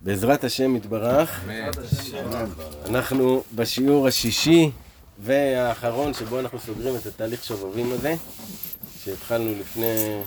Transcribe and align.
בעזרת 0.00 0.44
השם 0.44 0.76
יתברך, 0.76 1.44
אנחנו 2.86 3.42
בשיעור 3.54 4.08
השישי 4.08 4.70
והאחרון 5.18 6.14
שבו 6.14 6.40
אנחנו 6.40 6.58
סוגרים 6.58 6.96
את 6.96 7.06
התהליך 7.06 7.44
שובבים 7.44 7.92
הזה, 7.92 8.14
שהתחלנו 9.04 9.54
לפני 9.60 10.22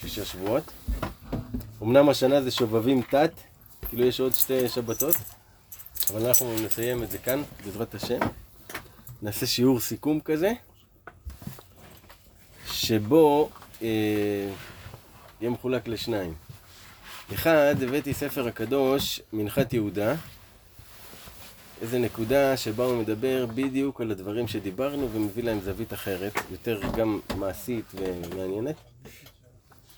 שישה 0.00 0.24
שבועות. 0.24 0.72
אמנם 1.82 2.08
השנה 2.08 2.42
זה 2.42 2.50
שובבים 2.50 3.02
תת, 3.02 3.30
כאילו 3.88 4.04
יש 4.04 4.20
עוד 4.20 4.34
שתי 4.34 4.68
שבתות, 4.68 5.16
אבל 6.10 6.26
אנחנו 6.26 6.54
נסיים 6.64 7.02
את 7.02 7.10
זה 7.10 7.18
כאן, 7.18 7.42
בעזרת 7.64 7.94
השם. 7.94 8.18
נעשה 9.22 9.46
שיעור 9.46 9.80
סיכום 9.80 10.20
כזה, 10.20 10.52
שבו 12.72 13.48
אה, 13.82 13.88
יהיה 15.40 15.50
מחולק 15.50 15.88
לשניים. 15.88 16.34
אחד, 17.34 17.74
הבאתי 17.82 18.14
ספר 18.14 18.48
הקדוש, 18.48 19.20
מנחת 19.32 19.72
יהודה, 19.72 20.14
איזה 21.82 21.98
נקודה 21.98 22.56
שבה 22.56 22.84
הוא 22.84 23.00
מדבר 23.00 23.46
בדיוק 23.54 24.00
על 24.00 24.10
הדברים 24.10 24.48
שדיברנו 24.48 25.08
ומביא 25.12 25.44
להם 25.44 25.60
זווית 25.60 25.92
אחרת, 25.92 26.32
יותר 26.50 26.80
גם 26.96 27.20
מעשית 27.36 27.84
ומעניינת. 27.94 28.74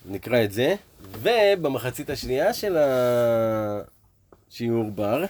נקרא 0.06 0.44
את 0.44 0.52
זה, 0.52 0.74
ובמחצית 1.20 2.10
השנייה 2.10 2.54
של 2.54 2.76
השיעור 4.50 4.90
בר, 4.90 5.24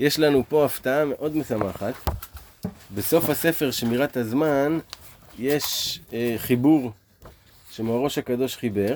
יש 0.00 0.18
לנו 0.18 0.44
פה 0.48 0.64
הפתעה 0.64 1.04
מאוד 1.04 1.36
משמחת. 1.36 1.94
בסוף 2.94 3.30
הספר 3.30 3.70
שמירת 3.70 4.16
הזמן 4.16 4.78
יש 5.38 6.00
אה, 6.12 6.34
חיבור 6.38 6.92
שמהראש 7.70 8.18
הקדוש 8.18 8.56
חיבר, 8.56 8.94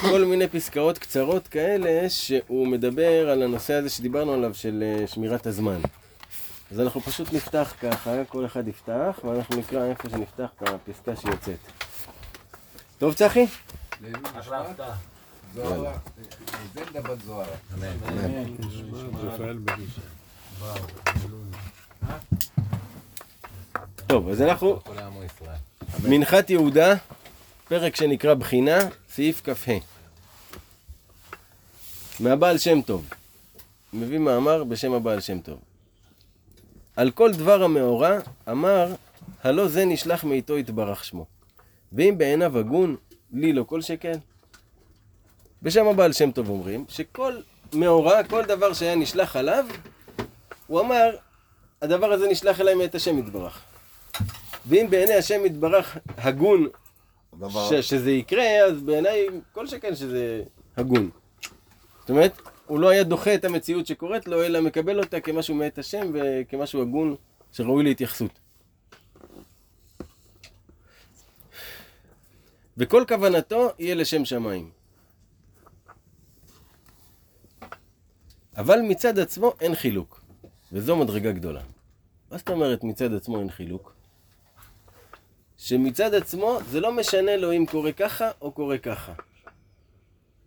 כל 0.00 0.24
מיני 0.24 0.48
פסקאות 0.48 0.98
קצרות 0.98 1.48
כאלה 1.48 2.10
שהוא 2.10 2.66
מדבר 2.66 3.30
על 3.30 3.42
הנושא 3.42 3.74
הזה 3.74 3.88
שדיברנו 3.88 4.32
עליו 4.32 4.54
של 4.54 4.84
אה, 4.86 5.06
שמירת 5.06 5.46
הזמן. 5.46 5.80
אז 6.72 6.80
אנחנו 6.80 7.00
פשוט 7.00 7.32
נפתח 7.32 7.74
ככה, 7.82 8.24
כל 8.28 8.46
אחד 8.46 8.68
יפתח, 8.68 9.20
ואנחנו 9.24 9.56
נקרא 9.56 9.84
איפה 9.84 10.08
שנפתח 10.10 10.48
את 10.56 10.68
הפסקה 10.68 11.16
שיוצאת. 11.16 11.58
טוב 12.98 13.14
צחי? 13.14 13.46
טוב, 24.06 24.28
אז 24.28 24.42
אנחנו... 24.42 24.80
מנחת 26.04 26.50
יהודה, 26.50 26.94
פרק 27.68 27.96
שנקרא 27.96 28.34
בחינה, 28.34 28.78
סעיף 29.18 29.42
כ"ה. 29.44 29.72
מהבעל 32.20 32.58
שם 32.58 32.82
טוב. 32.82 33.10
מביא 33.92 34.18
מאמר 34.18 34.64
בשם 34.64 34.92
הבעל 34.92 35.20
שם 35.20 35.40
טוב. 35.40 35.58
על 36.96 37.10
כל 37.10 37.32
דבר 37.32 37.62
המאורע 37.62 38.18
אמר, 38.50 38.94
הלא 39.44 39.68
זה 39.68 39.84
נשלח 39.84 40.24
מאיתו 40.24 40.58
יתברך 40.58 41.04
שמו. 41.04 41.26
ואם 41.92 42.14
בעיניו 42.18 42.58
הגון, 42.58 42.96
לי 43.32 43.52
לא 43.52 43.62
כל 43.62 43.82
שכן. 43.82 44.18
בשם 45.62 45.86
הבעל 45.86 46.12
שם 46.12 46.30
טוב 46.30 46.48
אומרים, 46.48 46.84
שכל 46.88 47.36
מאורע, 47.72 48.24
כל 48.24 48.44
דבר 48.44 48.72
שהיה 48.72 48.94
נשלח 48.94 49.36
עליו, 49.36 49.66
הוא 50.66 50.80
אמר, 50.80 51.16
הדבר 51.82 52.12
הזה 52.12 52.28
נשלח 52.28 52.60
אליי 52.60 52.74
מאת 52.74 52.94
השם 52.94 53.18
יתברך. 53.18 53.60
ואם 54.66 54.86
בעיני 54.90 55.14
השם 55.14 55.46
יתברך 55.46 55.96
הגון 56.16 56.68
ש, 57.70 57.74
שזה 57.74 58.10
יקרה, 58.10 58.64
אז 58.66 58.82
בעיניי 58.82 59.26
כל 59.52 59.66
שכן 59.66 59.94
שזה 59.94 60.42
הגון. 60.76 61.10
זאת 62.00 62.10
אומרת, 62.10 62.40
הוא 62.66 62.78
לא 62.78 62.88
היה 62.88 63.04
דוחה 63.04 63.34
את 63.34 63.44
המציאות 63.44 63.86
שקורית 63.86 64.28
לו, 64.28 64.42
אלא 64.42 64.60
מקבל 64.60 64.98
אותה 64.98 65.20
כמשהו 65.20 65.54
מאת 65.54 65.78
השם 65.78 66.10
וכמשהו 66.14 66.82
הגון 66.82 67.16
שראוי 67.52 67.84
להתייחסות. 67.84 68.38
וכל 72.76 73.04
כוונתו 73.08 73.70
יהיה 73.78 73.94
לשם 73.94 74.24
שמיים. 74.24 74.70
אבל 78.56 78.80
מצד 78.88 79.18
עצמו 79.18 79.52
אין 79.60 79.74
חילוק, 79.74 80.20
וזו 80.72 80.96
מדרגה 80.96 81.32
גדולה. 81.32 81.62
מה 82.30 82.38
זאת 82.38 82.48
אומרת 82.50 82.84
מצד 82.84 83.14
עצמו 83.14 83.40
אין 83.40 83.50
חילוק? 83.50 83.97
שמצד 85.58 86.14
עצמו 86.14 86.58
זה 86.70 86.80
לא 86.80 86.92
משנה 86.92 87.36
לו 87.36 87.52
אם 87.52 87.66
קורה 87.70 87.92
ככה 87.92 88.30
או 88.40 88.52
קורה 88.52 88.78
ככה. 88.78 89.12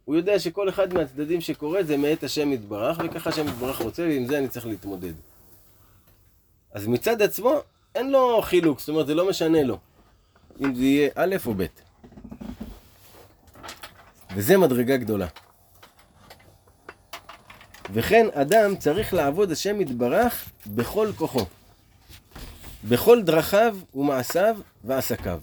הוא 0.06 0.16
יודע 0.16 0.40
שכל 0.40 0.70
אחד 0.70 0.94
מהצדדים 0.94 1.42
שקורה 1.42 1.84
זה 1.84 1.98
מאת 1.98 2.24
השם 2.24 2.54
יתברך, 2.54 2.98
וככה 3.04 3.30
השם 3.30 3.48
יתברך 3.48 3.82
רוצה, 3.82 4.04
ועם 4.04 4.26
זה 4.26 4.38
אני 4.38 4.48
צריך 4.48 4.66
להתמודד. 4.66 5.14
אז 6.72 6.88
מצד 6.88 7.22
עצמו 7.22 7.60
אין 7.96 8.12
לו 8.12 8.42
חילוק, 8.42 8.80
זאת 8.80 8.90
אומרת 8.90 9.08
זה 9.08 9.16
לא 9.16 9.30
משנה 9.30 9.64
לו 9.64 9.78
אם 10.62 10.76
זה 10.76 10.84
יהיה 10.84 11.10
א' 11.16 11.36
או 11.46 11.54
ב'. 11.58 11.66
וזה 14.36 14.58
מדרגה 14.58 14.98
גדולה. 14.98 15.28
וכן 17.94 18.28
אדם 18.34 18.76
צריך 18.76 19.14
לעבוד 19.14 19.52
השם 19.52 19.82
יתברך 19.82 20.50
בכל 20.68 21.12
כוחו. 21.16 21.46
בכל 22.90 23.22
דרכיו 23.22 23.78
ומעשיו 23.96 24.58
ועסקיו. 24.84 25.40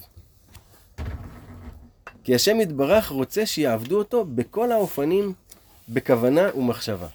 כי 2.25 2.35
השם 2.35 2.61
יתברך 2.61 3.09
רוצה 3.09 3.47
שיעבדו 3.47 3.99
אותו 3.99 4.25
בכל 4.25 4.73
האופנים, 4.73 5.33
בכוונה 5.89 6.57
ומחשבה. 6.57 7.07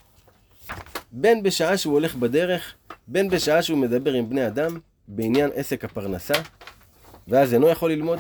בין 1.12 1.44
בשעה 1.44 1.78
שהוא 1.78 1.94
הולך 1.94 2.16
בדרך, 2.16 2.74
בין 3.08 3.30
בשעה 3.30 3.62
שהוא 3.62 3.78
מדבר 3.78 4.14
עם 4.14 4.30
בני 4.30 4.48
אדם, 4.48 4.80
בעניין 5.08 5.50
עסק 5.56 5.86
הפרנסה, 5.86 6.34
ואז 7.28 7.54
אינו 7.54 7.70
יכול 7.70 7.92
ללמוד. 7.92 8.20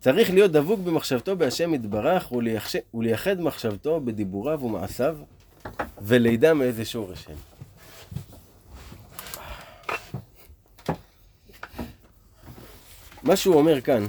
צריך 0.00 0.30
להיות 0.30 0.52
דבוק 0.52 0.80
במחשבתו 0.80 1.36
בהשם 1.36 1.74
יתברך 1.74 2.32
ולייחד 2.94 3.40
מחשבתו 3.40 4.00
בדיבוריו 4.00 4.62
ומעשיו, 4.62 5.16
ולידע 6.02 6.54
מאיזה 6.54 6.84
שורש 6.84 7.26
הם. 7.28 7.55
מה 13.26 13.36
שהוא 13.36 13.54
אומר 13.54 13.80
כאן, 13.80 14.06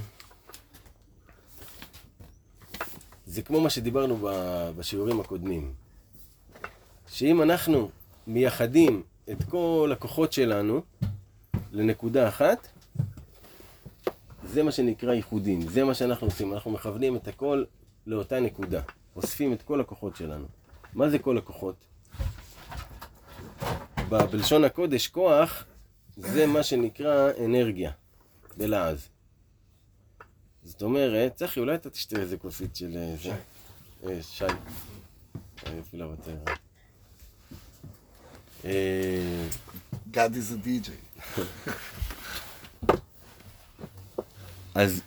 זה 3.25 3.41
כמו 3.41 3.61
מה 3.61 3.69
שדיברנו 3.69 4.17
בשיעורים 4.77 5.19
הקודמים. 5.19 5.73
שאם 7.07 7.41
אנחנו 7.41 7.89
מייחדים 8.27 9.03
את 9.31 9.43
כל 9.49 9.89
הכוחות 9.93 10.33
שלנו 10.33 10.81
לנקודה 11.71 12.27
אחת, 12.27 12.67
זה 14.43 14.63
מה 14.63 14.71
שנקרא 14.71 15.13
ייחודים, 15.13 15.61
זה 15.61 15.83
מה 15.83 15.93
שאנחנו 15.93 16.27
עושים, 16.27 16.53
אנחנו 16.53 16.71
מכוונים 16.71 17.15
את 17.15 17.27
הכל 17.27 17.63
לאותה 18.07 18.39
נקודה, 18.39 18.81
אוספים 19.15 19.53
את 19.53 19.61
כל 19.61 19.81
הכוחות 19.81 20.15
שלנו. 20.15 20.45
מה 20.93 21.09
זה 21.09 21.19
כל 21.19 21.37
הכוחות? 21.37 21.75
בלשון 24.09 24.63
הקודש 24.63 25.07
כוח 25.07 25.65
זה 26.17 26.47
מה 26.47 26.63
שנקרא 26.63 27.29
אנרגיה. 27.45 27.91
בלעז. 28.57 29.07
זאת 30.63 30.81
אומרת, 30.81 31.35
צחי, 31.35 31.59
אולי 31.59 31.75
אתה 31.75 31.89
תשתה 31.89 32.19
איזה 32.19 32.37
כוסית 32.37 32.75
של 32.75 32.97
אה, 32.97 33.15
זה? 33.23 33.35
אה, 34.09 34.23
שי. 34.23 34.45
אני 35.65 35.79
אפילו 35.79 36.11
בצבע. 36.11 36.53
גדי 40.11 40.41
זה 40.41 40.57
די.ג'יי. 40.57 40.95
אז 44.75 45.01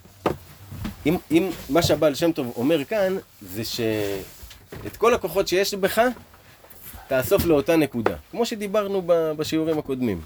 אם, 1.07 1.17
אם 1.31 1.51
מה 1.69 1.83
שהבעל 1.83 2.15
שם 2.15 2.33
טוב 2.33 2.53
אומר 2.57 2.85
כאן, 2.85 3.17
זה 3.43 3.65
שאת 3.65 4.97
כל 4.99 5.15
הכוחות 5.15 5.49
שיש 5.49 5.75
בך, 5.75 6.01
תאסוף 7.09 7.45
לאותה 7.45 7.77
נקודה. 7.77 8.17
כמו 8.31 8.47
שדיברנו 8.47 9.03
בשיעורים 9.37 9.79
הקודמים. 9.79 10.21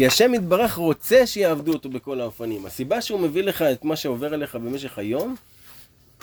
כי 0.00 0.06
השם 0.06 0.34
יתברך 0.34 0.74
רוצה 0.74 1.26
שיעבדו 1.26 1.72
אותו 1.72 1.88
בכל 1.88 2.20
האופנים. 2.20 2.66
הסיבה 2.66 3.00
שהוא 3.00 3.20
מביא 3.20 3.42
לך 3.42 3.62
את 3.62 3.84
מה 3.84 3.96
שעובר 3.96 4.34
עליך 4.34 4.54
במשך 4.54 4.98
היום, 4.98 5.34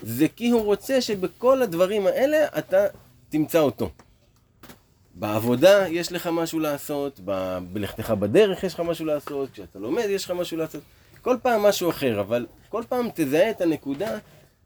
זה 0.01 0.27
כי 0.35 0.49
הוא 0.49 0.61
רוצה 0.61 1.01
שבכל 1.01 1.61
הדברים 1.61 2.07
האלה 2.07 2.45
אתה 2.57 2.85
תמצא 3.29 3.59
אותו. 3.59 3.89
בעבודה 5.15 5.87
יש 5.87 6.11
לך 6.11 6.27
משהו 6.27 6.59
לעשות. 6.59 7.19
בלכתך 7.73 8.11
בדרך 8.11 8.63
יש 8.63 8.73
לך 8.73 8.79
משהו 8.79 9.05
לעשות, 9.05 9.49
כשאתה 9.53 9.79
לומד 9.79 10.05
יש 10.09 10.25
לך 10.25 10.31
משהו 10.31 10.57
לעשות. 10.57 10.81
כל 11.21 11.37
פעם 11.41 11.61
משהו 11.61 11.89
אחר, 11.89 12.19
אבל 12.19 12.45
כל 12.69 12.83
פעם 12.89 13.07
תזהה 13.15 13.49
את 13.49 13.61
הנקודה, 13.61 14.17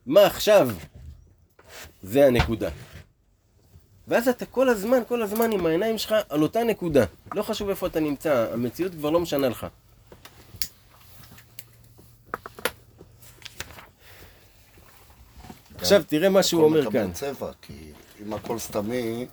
מה 0.06 0.26
עכשיו 0.26 0.70
זה 2.04 2.28
הנקודה. 2.28 2.70
ואז 4.12 4.28
אתה 4.28 4.46
כל 4.46 4.70
הזמן, 4.70 5.00
כל 5.08 5.22
הזמן 5.22 5.52
עם 5.52 5.66
העיניים 5.66 5.98
שלך 5.98 6.16
על 6.30 6.44
אותה 6.44 6.64
נקודה. 6.64 7.06
לא 7.36 7.44
חשוב 7.44 7.70
איפה 7.70 7.88
אתה 7.88 8.00
נמצא, 8.00 8.48
המציאות 8.54 8.92
כבר 8.92 9.10
לא 9.10 9.20
משנה 9.20 9.50
לך. 9.50 9.68
עכשיו 15.76 16.04
תראה 16.08 16.30
מה 16.30 16.44
שהוא 16.44 16.64
אומר 16.64 16.92
כאן. 16.92 17.14
צבע, 17.14 17.52
כי 17.62 17.92
אם 18.22 18.34
הכל 18.34 18.60
סתמי, 18.60 19.28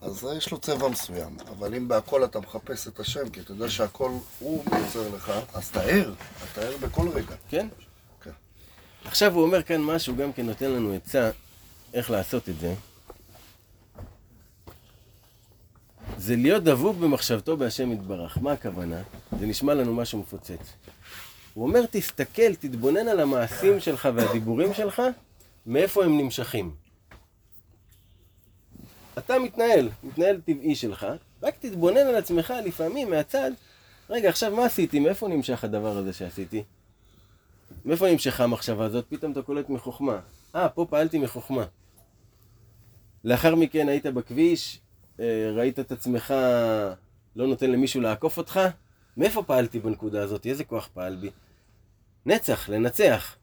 אז 0.00 0.26
יש 0.36 0.50
לו 0.50 0.58
צבע 0.58 0.88
מסוים. 0.88 1.36
אבל 1.48 1.74
אם 1.74 1.88
בהכל 1.88 2.24
אתה 2.24 2.40
מחפש 2.40 2.88
את 2.88 3.00
השם, 3.00 3.28
כי 3.28 3.40
אתה 3.40 3.52
יודע 3.52 3.70
שהכל 3.70 4.10
הוא 4.38 4.64
מייצר 4.72 5.08
לך, 5.14 5.32
אז 5.54 5.66
אתה 5.66 5.82
ער, 5.82 6.12
אתה 6.52 6.60
ער 6.60 6.76
בכל 6.80 7.08
רגע. 7.08 7.34
כן? 7.48 7.68
כן. 8.22 8.30
עכשיו 9.04 9.34
הוא 9.34 9.42
אומר 9.42 9.62
כאן 9.62 9.80
משהו, 9.80 10.16
גם 10.16 10.32
כן 10.32 10.46
נותן 10.46 10.70
לנו 10.70 10.92
עצה 10.92 11.30
איך 11.94 12.10
לעשות 12.10 12.48
את 12.48 12.54
זה. 12.60 12.74
זה 16.18 16.36
להיות 16.36 16.64
דבוק 16.64 16.96
במחשבתו 16.96 17.56
בהשם 17.56 17.92
יתברך. 17.92 18.38
מה 18.38 18.52
הכוונה? 18.52 19.02
זה 19.40 19.46
נשמע 19.46 19.74
לנו 19.74 19.94
משהו 19.94 20.18
מפוצץ. 20.18 20.72
הוא 21.54 21.64
אומר, 21.66 21.80
תסתכל, 21.90 22.54
תתבונן 22.54 23.08
על 23.08 23.20
המעשים 23.20 23.80
שלך 23.80 24.08
והדיבורים 24.14 24.74
שלך, 24.74 25.02
מאיפה 25.66 26.04
הם 26.04 26.18
נמשכים. 26.18 26.74
אתה 29.18 29.38
מתנהל, 29.38 29.88
מתנהל 30.04 30.40
טבעי 30.40 30.74
שלך, 30.74 31.06
רק 31.42 31.54
תתבונן 31.60 31.96
על 31.96 32.14
עצמך 32.14 32.54
לפעמים 32.64 33.10
מהצד, 33.10 33.50
רגע, 34.10 34.28
עכשיו 34.28 34.56
מה 34.56 34.64
עשיתי? 34.64 35.00
מאיפה 35.00 35.28
נמשך 35.28 35.64
הדבר 35.64 35.96
הזה 35.96 36.12
שעשיתי? 36.12 36.62
מאיפה 37.84 38.10
נמשכה 38.10 38.44
המחשבה 38.44 38.84
הזאת? 38.84 39.04
פתאום 39.08 39.32
אתה 39.32 39.42
קולט 39.42 39.68
מחוכמה. 39.68 40.20
אה, 40.54 40.68
פה 40.68 40.86
פעלתי 40.90 41.18
מחוכמה. 41.18 41.64
לאחר 43.24 43.54
מכן 43.54 43.88
היית 43.88 44.06
בכביש, 44.06 44.80
ראית 45.56 45.80
את 45.80 45.92
עצמך 45.92 46.34
לא 47.36 47.46
נותן 47.46 47.70
למישהו 47.70 48.00
לעקוף 48.00 48.38
אותך? 48.38 48.60
מאיפה 49.16 49.42
פעלתי 49.42 49.78
בנקודה 49.78 50.22
הזאת? 50.22 50.46
איזה 50.46 50.64
כוח 50.64 50.88
פעל 50.94 51.16
בי? 51.16 51.30
נצח, 52.26 52.68
לנצח. 52.68 53.36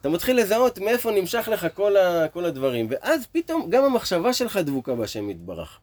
אתה 0.00 0.08
מתחיל 0.08 0.40
לזהות 0.40 0.78
מאיפה 0.78 1.10
נמשך 1.10 1.48
לך 1.52 1.66
כל, 1.74 1.96
ה, 1.96 2.28
כל 2.28 2.44
הדברים, 2.44 2.86
ואז 2.90 3.26
פתאום 3.32 3.70
גם 3.70 3.84
המחשבה 3.84 4.32
שלך 4.32 4.56
דבוקה 4.56 4.94
בהשם 4.94 5.30
יתברך. 5.30 5.80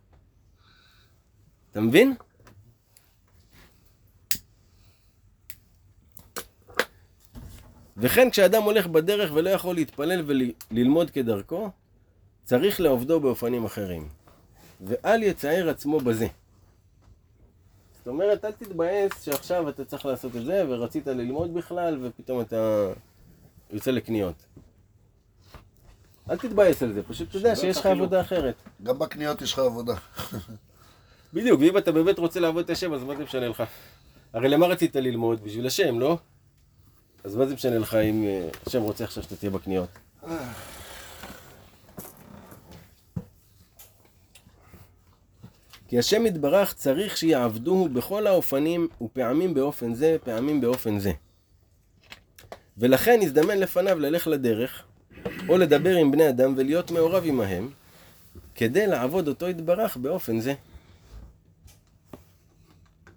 אתה 1.71 1.81
מבין? 1.81 2.15
וכן 7.97 8.29
כשאדם 8.29 8.63
הולך 8.63 8.87
בדרך 8.87 9.31
ולא 9.33 9.49
יכול 9.49 9.75
להתפלל 9.75 10.25
וללמוד 10.71 11.09
כדרכו, 11.09 11.69
צריך 12.43 12.81
לעובדו 12.81 13.19
באופנים 13.19 13.65
אחרים. 13.65 14.22
ואל 14.85 15.23
יצער 15.23 15.69
עצמו 15.69 15.99
בזה. 15.99 16.27
זאת 17.97 18.07
אומרת, 18.07 18.45
אל 18.45 18.51
תתבאס 18.51 19.23
שעכשיו 19.23 19.69
אתה 19.69 19.85
צריך 19.85 20.05
לעשות 20.05 20.35
את 20.35 20.45
זה, 20.45 20.63
ורצית 20.69 21.07
ללמוד 21.07 21.53
בכלל, 21.53 21.99
ופתאום 22.01 22.41
אתה 22.41 22.87
יוצא 23.71 23.91
לקניות. 23.91 24.35
אל 26.29 26.37
תתבאס 26.37 26.83
על 26.83 26.93
זה, 26.93 27.03
פשוט 27.03 27.31
תדע 27.31 27.55
שיש 27.55 27.77
לך 27.77 27.85
עבודה 27.85 28.21
אחרת. 28.21 28.55
גם 28.83 28.99
בקניות 28.99 29.41
יש 29.41 29.53
לך 29.53 29.59
עבודה. 29.59 29.93
בדיוק, 31.33 31.61
ואם 31.61 31.77
אתה 31.77 31.91
באמת 31.91 32.19
רוצה 32.19 32.39
לעבוד 32.39 32.63
את 32.63 32.69
השם, 32.69 32.93
אז 32.93 33.03
מה 33.03 33.15
זה 33.15 33.23
משנה 33.23 33.47
לך? 33.47 33.63
הרי 34.33 34.49
למה 34.49 34.67
רצית 34.67 34.95
ללמוד? 34.95 35.43
בשביל 35.43 35.67
השם, 35.67 35.99
לא? 35.99 36.17
אז 37.23 37.35
מה 37.35 37.45
זה 37.45 37.53
משנה 37.53 37.77
לך 37.77 37.95
אם 37.95 38.23
אה, 38.23 38.49
השם 38.67 38.81
רוצה 38.81 39.03
עכשיו 39.03 39.23
שאתה 39.23 39.35
תהיה 39.35 39.51
בקניות? 39.51 39.89
כי 45.93 45.99
השם 45.99 46.25
יתברך 46.25 46.73
צריך 46.73 47.17
שיעבדוהו 47.17 47.89
בכל 47.89 48.27
האופנים 48.27 48.87
ופעמים 49.01 49.53
באופן 49.53 49.93
זה, 49.93 50.17
פעמים 50.23 50.61
באופן 50.61 50.99
זה. 50.99 51.11
ולכן 52.77 53.19
הזדמן 53.23 53.57
לפניו 53.57 53.99
ללך 53.99 54.27
לדרך, 54.27 54.83
או 55.49 55.57
לדבר 55.57 55.95
עם 55.95 56.11
בני 56.11 56.29
אדם 56.29 56.53
ולהיות 56.57 56.91
מעורב 56.91 57.23
עמהם, 57.25 57.69
כדי 58.55 58.87
לעבוד 58.87 59.27
אותו 59.27 59.49
יתברך 59.49 59.97
באופן 59.97 60.39
זה. 60.39 60.53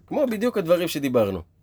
כמו 0.07 0.25
בדיוק 0.31 0.57
הדברים 0.57 0.87
שדיברנו. 0.87 1.56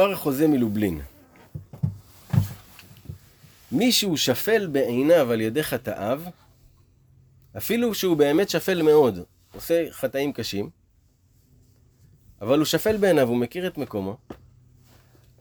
אמר 0.00 0.12
החוזה 0.12 0.48
מלובלין, 0.48 1.00
מי 3.72 3.92
שהוא 3.92 4.16
שפל 4.16 4.66
בעיניו 4.66 5.32
על 5.32 5.40
ידי 5.40 5.62
חטאיו, 5.62 6.22
אפילו 7.56 7.94
שהוא 7.94 8.16
באמת 8.16 8.50
שפל 8.50 8.82
מאוד, 8.82 9.18
עושה 9.54 9.86
חטאים 9.90 10.32
קשים, 10.32 10.70
אבל 12.40 12.58
הוא 12.58 12.64
שפל 12.64 12.96
בעיניו, 12.96 13.28
הוא 13.28 13.36
מכיר 13.36 13.66
את 13.66 13.78
מקומו, 13.78 14.16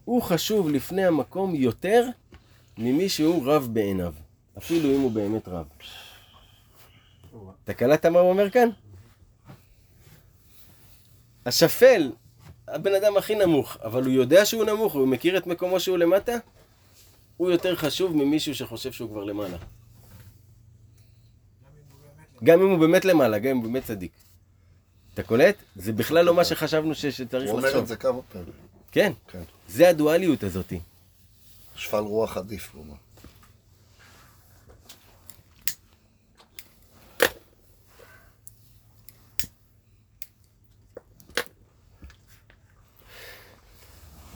הוא 0.05 0.21
חשוב 0.21 0.69
לפני 0.69 1.05
המקום 1.05 1.55
יותר 1.55 2.05
ממי 2.77 3.09
שהוא 3.09 3.47
רב 3.47 3.67
בעיניו, 3.73 4.13
אפילו 4.57 4.95
אם 4.95 5.01
הוא 5.01 5.11
באמת 5.11 5.47
רב. 5.47 5.67
אתה 7.63 7.73
קלטת 7.73 8.05
מה 8.05 8.19
הוא 8.19 8.29
אומר 8.29 8.49
כאן? 8.49 8.69
השפל 11.45 12.11
הבן 12.71 12.95
אדם 12.95 13.17
הכי 13.17 13.35
נמוך, 13.35 13.77
אבל 13.83 14.03
הוא 14.03 14.13
יודע 14.13 14.45
שהוא 14.45 14.63
נמוך, 14.65 14.93
הוא 14.93 15.07
מכיר 15.07 15.37
את 15.37 15.47
מקומו 15.47 15.79
שהוא 15.79 15.97
למטה, 15.97 16.37
הוא 17.37 17.51
יותר 17.51 17.75
חשוב 17.75 18.15
ממישהו 18.15 18.55
שחושב 18.55 18.91
שהוא 18.91 19.09
כבר 19.09 19.23
למעלה. 19.23 19.57
גם 22.43 22.61
אם 22.61 22.69
הוא 22.69 22.79
באמת 22.79 23.05
למעלה, 23.05 23.39
גם 23.39 23.49
אם 23.49 23.57
הוא 23.57 23.63
באמת 23.63 23.83
צדיק. 23.83 24.11
אתה 25.13 25.23
קולט? 25.23 25.55
זה 25.75 25.93
בכלל 25.93 26.25
לא 26.25 26.33
מה 26.33 26.45
שחשבנו 26.45 26.95
שצריך 26.95 27.49
הוא 27.49 27.57
אומר 27.57 27.69
את 27.69 27.73
לחשוב. 27.73 27.85
זה 27.87 27.95
כמה 27.95 28.21
פעמים. 28.21 28.51
כן, 28.91 29.13
כן. 29.27 29.43
זה 29.67 29.89
הדואליות 29.89 30.43
הזאתי. 30.43 30.79
שפל 31.75 31.97
רוח 31.97 32.37
עדיף, 32.37 32.69
הוא 32.73 32.83
אומר. 32.83 32.95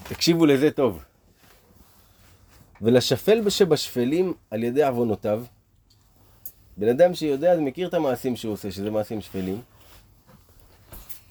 תקשיבו 0.03 0.45
לזה 0.45 0.71
טוב. 0.71 0.99
ולשפל 2.81 3.49
שבשפלים 3.49 4.33
על 4.51 4.63
ידי 4.63 4.83
עוונותיו, 4.83 5.43
בן 6.77 6.89
אדם 6.89 7.13
שיודע, 7.13 7.55
מכיר 7.59 7.87
את 7.87 7.93
המעשים 7.93 8.35
שהוא 8.35 8.53
עושה, 8.53 8.71
שזה 8.71 8.91
מעשים 8.91 9.21
שפלים, 9.21 9.61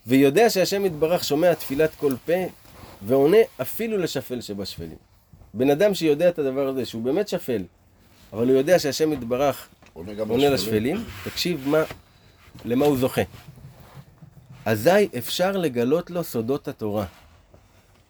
ויודע 0.07 0.51
שהשם 0.51 0.85
יתברך 0.85 1.25
שומע 1.25 1.55
תפילת 1.55 1.95
כל 1.95 2.15
פה, 2.27 2.47
ועונה 3.03 3.37
אפילו 3.61 3.99
לשפל 3.99 4.41
שבשפלים. 4.41 4.97
בן 5.55 5.71
אדם 5.71 5.95
שיודע 5.95 6.29
את 6.29 6.39
הדבר 6.39 6.69
הזה, 6.69 6.87
שהוא 6.87 7.03
באמת 7.03 7.29
שפל, 7.29 7.63
אבל 8.33 8.49
הוא 8.49 8.57
יודע 8.57 8.79
שהשם 8.79 9.13
יתברך 9.13 9.69
עונה 9.93 10.13
עונה. 10.29 10.51
לשפלים, 10.51 11.05
תקשיב 11.25 11.69
מה, 11.69 11.83
למה 12.65 12.87
הוא 12.87 12.97
זוכה. 12.97 13.23
אזי 14.65 15.09
אפשר 15.19 15.57
לגלות 15.57 16.11
לו 16.11 16.25
סודות 16.25 16.69
התורה, 16.69 17.07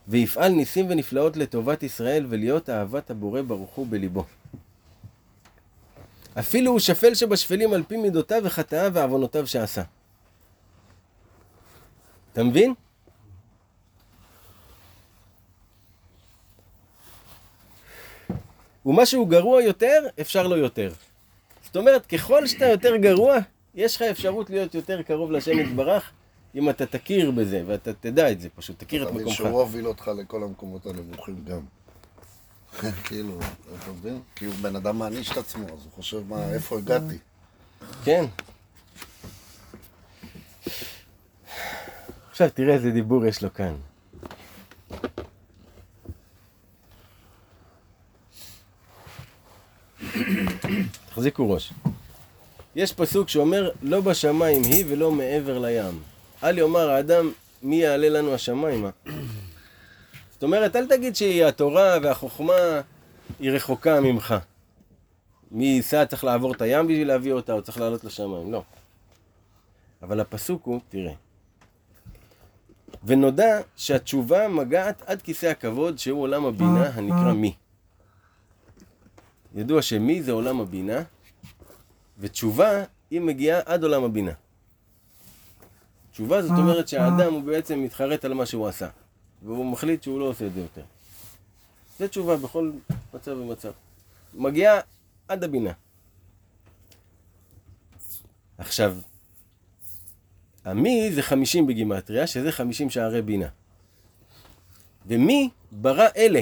ויפעל 0.09 0.53
ניסים 0.53 0.87
ונפלאות 0.89 1.37
לטובת 1.37 1.83
ישראל 1.83 2.27
ולהיות 2.29 2.71
אהבת 2.71 3.11
הבורא 3.11 3.43
ברוך 3.43 3.71
הוא 3.71 3.87
בליבו. 3.91 4.25
אפילו 6.39 6.71
הוא 6.71 6.79
שפל 6.79 7.15
שבשפלים 7.15 7.73
על 7.73 7.83
פי 7.83 7.97
מידותיו 7.97 8.41
וחטאיו 8.45 8.91
ועוונותיו 8.95 9.47
שעשה. 9.47 9.83
אתה 12.33 12.43
מבין? 12.43 12.75
ומה 18.87 19.07
שהוא 19.07 19.29
גרוע 19.29 19.63
יותר, 19.63 20.07
אפשר 20.21 20.47
לו 20.47 20.57
יותר. 20.57 20.93
זאת 21.65 21.77
אומרת, 21.77 22.07
ככל 22.07 22.47
שאתה 22.47 22.67
יותר 22.67 22.97
גרוע, 22.97 23.37
יש 23.75 23.97
לך 23.97 24.03
אפשרות 24.03 24.51
להיות 24.51 24.75
יותר 24.75 25.03
קרוב 25.03 25.33
לשם 25.33 25.59
יתברך, 25.59 26.13
אם 26.55 26.71
אתה 26.71 26.87
תכיר 26.87 27.31
בזה, 27.31 27.63
ואתה 27.67 27.93
תדע 27.93 28.31
את 28.31 28.41
זה, 28.41 28.49
פשוט 28.57 28.79
תכיר 28.79 29.09
את 29.09 29.15
מקומך. 29.15 29.35
שהוא 29.35 29.49
הוביל 29.49 29.87
אותך 29.89 30.11
לכל 30.19 30.43
המקומות 30.43 30.87
הנמוכים 30.87 31.45
גם. 31.45 31.61
כאילו, 33.05 33.39
אתה 33.79 33.91
מבין? 33.93 34.21
כי 34.37 34.45
הוא 34.45 34.55
בן 34.55 34.77
אדם 34.77 34.99
מעניש 34.99 35.33
את 35.33 35.37
עצמו, 35.37 35.65
אז 35.65 35.69
הוא 35.71 35.93
חושב, 35.95 36.23
מה, 36.29 36.51
איפה 36.51 36.79
הגעתי? 36.79 37.19
כן. 38.05 38.25
עכשיו 42.31 42.51
תראה 42.55 42.75
איזה 42.75 42.91
דיבור 42.91 43.27
יש 43.27 43.43
לו 43.43 43.55
כאן. 43.55 43.75
תחזיקו 51.11 51.51
ראש. 51.51 51.73
יש 52.77 52.93
פסוק 52.93 53.29
שאומר, 53.29 53.71
לא 53.83 54.01
בשמיים 54.01 54.63
היא 54.65 54.85
ולא 54.89 55.11
מעבר 55.11 55.59
לים. 55.59 56.12
אל 56.45 56.59
יאמר 56.59 56.91
האדם, 56.91 57.33
מי 57.63 57.77
יעלה 57.77 58.09
לנו 58.09 58.35
השמיימה. 58.35 58.91
זאת 60.33 60.43
אומרת, 60.43 60.77
אל 60.77 60.87
תגיד 60.87 61.17
שהתורה 61.17 61.99
והחוכמה 62.03 62.81
היא 63.41 63.51
רחוקה 63.51 64.01
ממך. 64.01 64.35
מי 65.51 65.65
ייסע 65.65 66.07
צריך 66.07 66.25
לעבור 66.25 66.53
את 66.53 66.63
הים 66.63 66.87
בשביל 66.87 67.09
להביא 67.09 67.33
אותה, 67.33 67.53
או 67.53 67.63
צריך 67.63 67.81
לעלות 67.81 68.05
לשמיים, 68.05 68.53
לא. 68.53 68.63
אבל 70.03 70.21
הפסוק 70.21 70.67
הוא, 70.67 70.81
תראה, 70.89 71.13
ונודע 73.05 73.61
שהתשובה 73.77 74.49
מגעת 74.49 75.03
עד 75.07 75.23
כיסא 75.23 75.47
הכבוד, 75.47 75.99
שהוא 75.99 76.23
עולם 76.23 76.45
הבינה 76.45 76.91
הנקרא 76.95 77.33
מי. 77.33 77.55
ידוע 79.55 79.83
שמי 79.83 80.23
זה 80.23 80.33
עולם 80.33 80.61
הבינה, 80.61 81.03
ותשובה 82.19 82.85
היא 83.11 83.21
מגיעה 83.21 83.61
עד 83.67 83.83
עולם 83.83 84.05
הבינה. 84.05 84.33
תשובה 86.13 86.43
זאת 86.43 86.59
אומרת 86.59 86.89
שהאדם 86.89 87.33
הוא 87.33 87.43
בעצם 87.43 87.83
מתחרט 87.83 88.25
על 88.25 88.35
מה 88.35 88.47
שהוא 88.47 88.69
עשה, 88.69 88.89
והוא 89.43 89.73
מחליט 89.73 90.03
שהוא 90.03 90.21
לא 90.21 90.25
עושה 90.25 90.47
את 90.47 90.55
זה 90.55 90.61
יותר. 90.61 90.83
זה 91.99 92.09
תשובה 92.09 92.37
בכל 92.37 92.71
מצב 93.15 93.31
ומצב. 93.31 93.71
מגיעה 94.35 94.81
עד 95.29 95.45
הבינה. 95.45 95.73
עכשיו, 98.59 98.97
המי 100.65 101.13
זה 101.13 101.23
חמישים 101.23 101.67
בגימטריה, 101.67 102.27
שזה 102.27 102.53
חמישים 102.53 102.91
שערי 102.91 103.23
בינה. 103.23 103.49
ומי 105.07 105.51
ברא 105.73 106.09
אלה. 106.17 106.41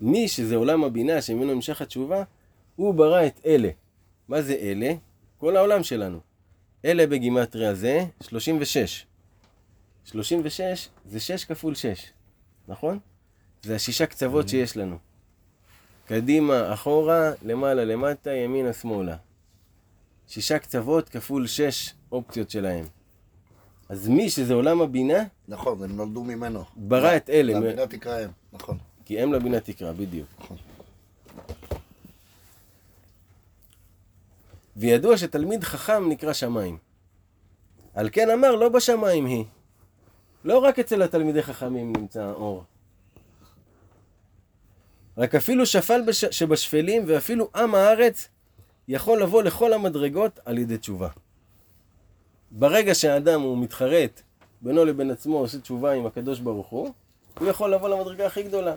מי, 0.00 0.28
שזה 0.28 0.56
עולם 0.56 0.84
הבינה, 0.84 1.22
שממנו 1.22 1.54
נמשך 1.54 1.82
התשובה, 1.82 2.22
הוא 2.76 2.94
ברא 2.94 3.26
את 3.26 3.40
אלה. 3.46 3.70
מה 4.28 4.42
זה 4.42 4.54
אלה? 4.54 4.92
כל 5.38 5.56
העולם 5.56 5.82
שלנו. 5.82 6.29
אלה 6.84 7.06
בגימטריה 7.06 7.74
זה 7.74 8.04
36. 8.22 9.06
36 10.04 10.88
זה 11.06 11.20
6 11.20 11.44
כפול 11.44 11.74
6, 11.74 12.12
נכון? 12.68 12.98
זה 13.62 13.74
השישה 13.74 14.06
קצוות 14.06 14.48
שיש 14.48 14.76
לנו. 14.76 14.98
קדימה, 16.06 16.74
אחורה, 16.74 17.32
למעלה, 17.42 17.84
למטה, 17.84 18.30
ימינה, 18.32 18.72
שמאלה. 18.72 19.16
שישה 20.28 20.58
קצוות 20.58 21.08
כפול 21.08 21.46
שש 21.46 21.94
אופציות 22.12 22.50
שלהם. 22.50 22.84
אז 23.88 24.08
מי 24.08 24.30
שזה 24.30 24.54
עולם 24.54 24.80
הבינה, 24.80 25.24
נכון, 25.48 25.82
הם 25.82 25.96
נולדו 25.96 26.24
ממנו. 26.24 26.64
ברא 26.76 27.16
את 27.16 27.30
אלה. 27.30 27.60
לבינה 27.60 27.86
תקרא 27.86 28.18
הם, 28.18 28.30
נכון. 28.52 28.78
כי 29.04 29.22
אם 29.22 29.32
לבינה 29.32 29.60
תקרא, 29.60 29.92
בדיוק. 29.92 30.28
וידוע 34.80 35.16
שתלמיד 35.16 35.64
חכם 35.64 36.08
נקרא 36.08 36.32
שמיים. 36.32 36.78
על 37.94 38.08
כן 38.12 38.30
אמר, 38.30 38.54
לא 38.54 38.68
בשמיים 38.68 39.26
היא. 39.26 39.44
לא 40.44 40.58
רק 40.58 40.78
אצל 40.78 41.02
התלמידי 41.02 41.42
חכמים 41.42 41.92
נמצא 41.96 42.22
האור. 42.22 42.64
רק 45.18 45.34
אפילו 45.34 45.66
שפל 45.66 46.02
בש... 46.06 46.24
שבשפלים 46.24 47.04
ואפילו 47.06 47.48
עם 47.54 47.74
הארץ 47.74 48.28
יכול 48.88 49.22
לבוא 49.22 49.42
לכל 49.42 49.72
המדרגות 49.72 50.40
על 50.44 50.58
ידי 50.58 50.78
תשובה. 50.78 51.08
ברגע 52.50 52.94
שהאדם 52.94 53.40
הוא 53.40 53.58
מתחרט 53.58 54.22
בינו 54.60 54.84
לבין 54.84 55.10
עצמו, 55.10 55.38
עושה 55.38 55.60
תשובה 55.60 55.92
עם 55.92 56.06
הקדוש 56.06 56.40
ברוך 56.40 56.68
הוא, 56.68 56.92
הוא 57.38 57.48
יכול 57.48 57.74
לבוא 57.74 57.88
למדרגה 57.88 58.26
הכי 58.26 58.42
גדולה. 58.42 58.74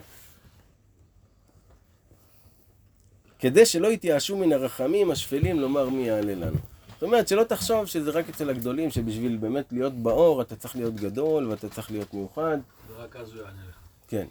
כדי 3.44 3.66
שלא 3.66 3.88
יתייאשו 3.88 4.38
מן 4.38 4.54
הרחמים 4.54 5.12
השפלים 5.12 5.60
לומר 5.60 5.90
מי 5.90 6.08
יעלה 6.08 6.36
לנו. 6.36 6.58
זאת 6.94 7.04
אומרת, 7.04 7.28
שלא 7.28 7.44
תחשוב 7.44 7.86
שזה 7.86 8.12
רק 8.12 8.30
אצל 8.30 8.50
הגדולים, 8.50 8.90
שבשביל 8.90 9.38
באמת 9.38 9.66
להיות 9.72 9.94
באור 9.94 10.42
אתה 10.42 10.56
צריך 10.56 10.76
להיות 10.76 10.96
גדול 10.96 11.48
ואתה 11.48 11.70
צריך 11.70 11.92
להיות 11.92 12.14
מיוחד. 12.14 12.58
ורק 12.88 13.16
אז 13.16 13.34
הוא 13.34 13.42
יענה 13.42 13.62
לך. 13.70 13.76
כן. 14.08 14.28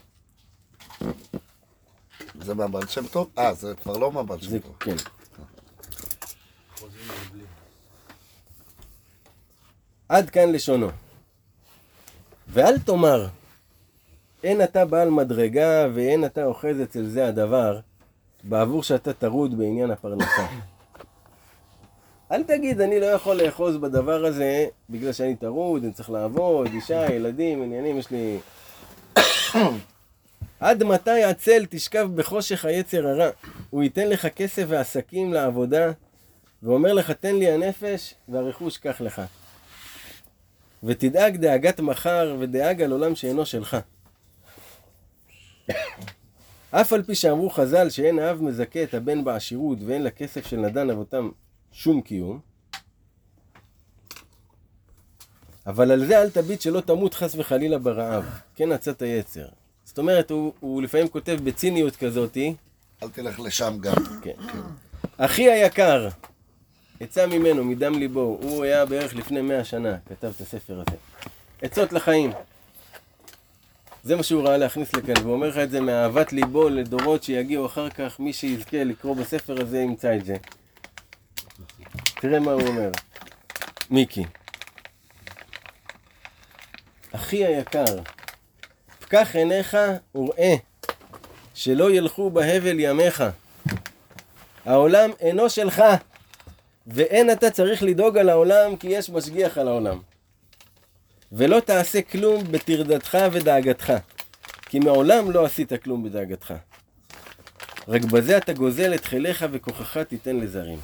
זה 2.41 2.55
מהבעל 2.55 2.87
שם 2.87 3.07
טוב? 3.07 3.31
אה, 3.39 3.55
זה 3.55 3.75
כבר 3.75 3.99
לא 3.99 4.13
מהבעל 4.13 4.41
זה, 4.41 4.45
שם 4.47 4.59
טוב. 4.59 4.77
כן. 4.81 4.97
עד 10.09 10.31
כאן 10.31 10.53
לשונו. 10.53 10.89
ואל 12.49 12.79
תאמר, 12.79 13.27
אין 14.45 14.63
אתה 14.63 14.85
בעל 14.85 15.11
מדרגה 15.11 15.87
ואין 15.95 16.25
אתה 16.25 16.45
אוחז 16.45 16.83
אצל 16.83 17.07
זה 17.07 17.27
הדבר, 17.29 17.81
בעבור 18.43 18.83
שאתה 18.83 19.13
טרוד 19.13 19.59
בעניין 19.59 19.91
הפרנסה. 19.91 20.47
אל 22.33 22.43
תגיד, 22.43 22.81
אני 22.81 23.01
לא 23.01 23.07
יכול 23.07 23.43
לאחוז 23.43 23.77
בדבר 23.77 24.25
הזה 24.25 24.67
בגלל 24.91 25.13
שאני 25.13 25.37
טרוד, 25.37 25.85
אני 25.85 25.93
צריך 25.93 26.11
לעבוד, 26.11 26.67
אישה, 26.75 27.13
ילדים, 27.13 27.63
עניינים, 27.63 27.99
יש 27.99 28.11
לי... 28.11 28.39
עד 30.61 30.85
מתי 30.85 31.23
עצל 31.23 31.67
תשכב 31.71 32.09
בחושך 32.15 32.65
היצר 32.65 33.09
הרע? 33.09 33.31
הוא 33.71 33.83
ייתן 33.83 34.09
לך 34.09 34.27
כסף 34.27 34.65
ועסקים 34.69 35.33
לעבודה, 35.33 35.93
ואומר 36.63 36.93
לך, 36.93 37.11
תן 37.11 37.37
לי 37.37 37.51
הנפש, 37.51 38.15
והרכוש 38.29 38.79
קח 38.79 39.01
לך. 39.01 39.23
ותדאג 40.83 41.37
דאגת 41.37 41.81
מחר, 41.81 42.37
ודאג 42.39 42.83
על 42.83 42.93
עולם 42.93 43.15
שאינו 43.15 43.47
שלך. 43.47 43.77
אף 46.75 46.93
על 46.93 47.03
פי 47.03 47.15
שאמרו 47.15 47.51
חז"ל 47.51 47.91
שאין 47.91 48.19
האב 48.19 48.43
מזכה 48.43 48.83
את 48.83 48.95
הבן 48.95 49.25
בעשירות 49.25 49.79
ואין 49.87 50.03
לכסף 50.03 50.47
של 50.47 50.57
נדן 50.57 50.91
אבותם 50.91 51.31
שום 51.73 52.01
קיום, 52.01 52.41
אבל 55.67 55.91
על 55.91 56.07
זה 56.07 56.23
אל 56.23 56.31
תביט 56.31 56.61
שלא 56.61 56.81
תמות 56.81 57.15
חס 57.15 57.35
וחלילה 57.35 57.79
ברעב, 57.79 58.25
כן 58.55 58.73
עצת 58.73 59.03
היצר. 59.03 59.47
זאת 59.85 59.99
אומרת, 59.99 60.31
הוא, 60.31 60.53
הוא 60.61 60.83
לפעמים 60.83 61.09
כותב 61.09 61.39
בציניות 61.45 61.97
כזאתי, 61.97 62.55
אל 63.03 63.09
תלך 63.09 63.41
לשם 63.41 63.77
גם. 63.81 63.95
כן. 64.23 64.35
אחי 65.17 65.51
היקר, 65.51 66.09
עצה 67.01 67.27
ממנו, 67.27 67.65
מדם 67.65 67.95
ליבו, 67.95 68.39
הוא 68.43 68.65
היה 68.65 68.87
בערך 68.87 69.15
לפני 69.15 69.41
מאה 69.41 69.65
שנה, 69.65 69.97
כתב 70.09 70.33
את 70.37 70.41
הספר 70.41 70.75
הזה. 70.75 70.97
עצות 71.63 71.93
לחיים. 71.93 72.33
זה 74.03 74.17
מה 74.17 74.23
שהוא 74.23 74.43
ראה 74.43 74.57
להכניס 74.57 74.95
לכאן, 74.95 75.15
והוא 75.23 75.33
אומר 75.33 75.49
לך 75.49 75.59
את 75.59 75.71
זה 75.71 75.81
מאהבת 75.81 76.33
ליבו 76.33 76.69
לדורות 76.69 77.23
שיגיעו 77.23 77.67
אחר 77.67 77.91
כך, 77.91 78.21
מי 78.21 78.33
שיזכה 78.33 78.85
לקרוא 78.85 79.17
בספר 79.17 79.63
הזה 79.63 79.79
ימצא 79.79 80.17
את 80.17 80.25
זה. 80.25 80.37
תראה 82.21 82.41
מה 82.41 82.53
הוא 82.53 82.63
אומר. 82.67 82.91
מיקי. 83.91 84.25
אחי 87.13 87.47
היקר, 87.47 87.85
פקח 89.01 89.37
עיניך 89.37 89.77
וראה, 90.15 90.55
שלא 91.55 91.91
ילכו 91.91 92.31
בהבל 92.31 92.81
ימיך. 92.81 93.25
העולם 94.65 95.11
אינו 95.21 95.51
שלך, 95.51 95.83
ואין 96.87 97.31
אתה 97.31 97.51
צריך 97.51 97.83
לדאוג 97.83 98.19
על 98.19 98.29
העולם, 98.29 98.77
כי 98.77 98.89
יש 98.89 99.11
משגיח 99.11 99.59
על 99.59 99.69
העולם. 99.69 99.99
ולא 101.33 101.61
תעשה 101.61 102.03
כלום 102.03 102.45
בטרדתך 102.51 103.19
ודאגתך, 103.33 103.93
כי 104.63 104.79
מעולם 104.79 105.31
לא 105.31 105.45
עשית 105.45 105.73
כלום 105.83 106.05
בדאגתך. 106.05 106.55
רק 107.89 108.05
בזה 108.05 108.37
אתה 108.37 108.53
גוזל 108.53 108.95
את 108.95 109.05
חיליך 109.05 109.45
וכוחך 109.51 109.97
תיתן 109.97 110.37
לזרים. 110.37 110.79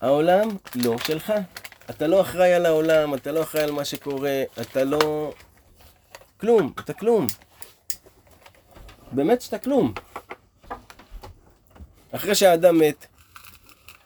העולם 0.00 0.48
לא 0.74 0.98
שלך. 0.98 1.32
אתה 1.90 2.06
לא 2.06 2.20
אחראי 2.20 2.54
על 2.54 2.66
העולם, 2.66 3.14
אתה 3.14 3.32
לא 3.32 3.42
אחראי 3.42 3.64
על 3.64 3.70
מה 3.70 3.84
שקורה, 3.84 4.42
אתה 4.60 4.84
לא... 4.84 5.32
כלום, 6.40 6.72
אתה 6.80 6.92
כלום. 6.92 7.26
באמת 9.12 9.42
שאתה 9.42 9.58
כלום. 9.58 9.92
אחרי 12.12 12.34
שהאדם 12.34 12.78
מת, 12.78 13.06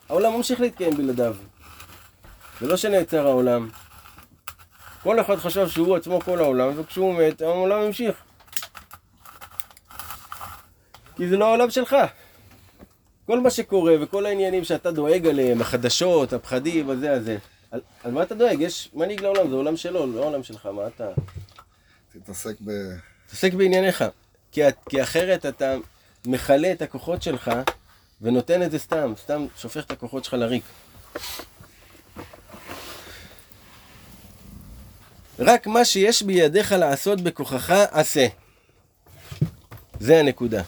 העולם 0.09 0.33
ממשיך 0.33 0.61
להתקיים 0.61 0.97
בלעדיו. 0.97 1.35
זה 2.61 2.67
לא 2.67 2.77
שנעצר 2.77 3.27
העולם. 3.27 3.69
כל 5.03 5.21
אחד 5.21 5.35
חשב 5.35 5.69
שהוא 5.69 5.95
עצמו 5.95 6.19
כל 6.21 6.39
העולם, 6.39 6.73
וכשהוא 6.75 7.15
מת, 7.15 7.41
העולם 7.41 7.81
המשיך. 7.81 8.15
כי 11.15 11.27
זה 11.27 11.37
לא 11.37 11.45
העולם 11.45 11.69
שלך. 11.69 11.95
כל 13.25 13.39
מה 13.39 13.49
שקורה 13.49 13.93
וכל 14.01 14.25
העניינים 14.25 14.63
שאתה 14.63 14.91
דואג 14.91 15.27
עליהם, 15.27 15.61
החדשות, 15.61 16.33
הפחדים, 16.33 16.89
הזה, 16.89 17.13
הזה. 17.13 17.37
על, 17.71 17.81
על 18.03 18.11
מה 18.11 18.23
אתה 18.23 18.35
דואג? 18.35 18.57
יש 18.59 18.89
מנהיג 18.93 19.21
לעולם, 19.21 19.49
זה 19.49 19.55
עולם 19.55 19.77
שלו, 19.77 20.13
לא 20.13 20.23
העולם 20.23 20.43
שלך, 20.43 20.65
מה 20.65 20.87
אתה... 20.87 21.07
תתעסק 22.13 22.55
ב... 22.65 22.71
תעסק 23.29 23.53
בענייניך. 23.53 24.03
כי, 24.51 24.61
כי 24.89 25.03
אחרת 25.03 25.45
אתה 25.45 25.75
מכלה 26.25 26.71
את 26.71 26.81
הכוחות 26.81 27.23
שלך 27.23 27.51
ונותן 28.21 28.63
את 28.63 28.71
זה 28.71 28.79
סתם, 28.79 29.13
סתם 29.17 29.45
שופך 29.57 29.85
את 29.85 29.91
הכוחות 29.91 30.23
שלך 30.23 30.33
לריק. 30.33 30.63
רק 35.41 35.67
מה 35.67 35.85
שיש 35.85 36.23
בידיך 36.23 36.71
לעשות 36.71 37.21
בכוחך, 37.21 37.69
עשה. 37.91 38.27
זה 39.99 40.19
הנקודה. 40.19 40.63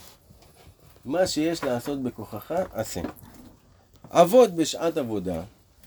מה 1.05 1.27
שיש 1.27 1.63
לעשות 1.63 2.03
בכוחך, 2.03 2.51
עשה. 2.73 3.01
עבוד 4.09 4.57
בשעת 4.57 4.97
עבודה, 4.97 5.41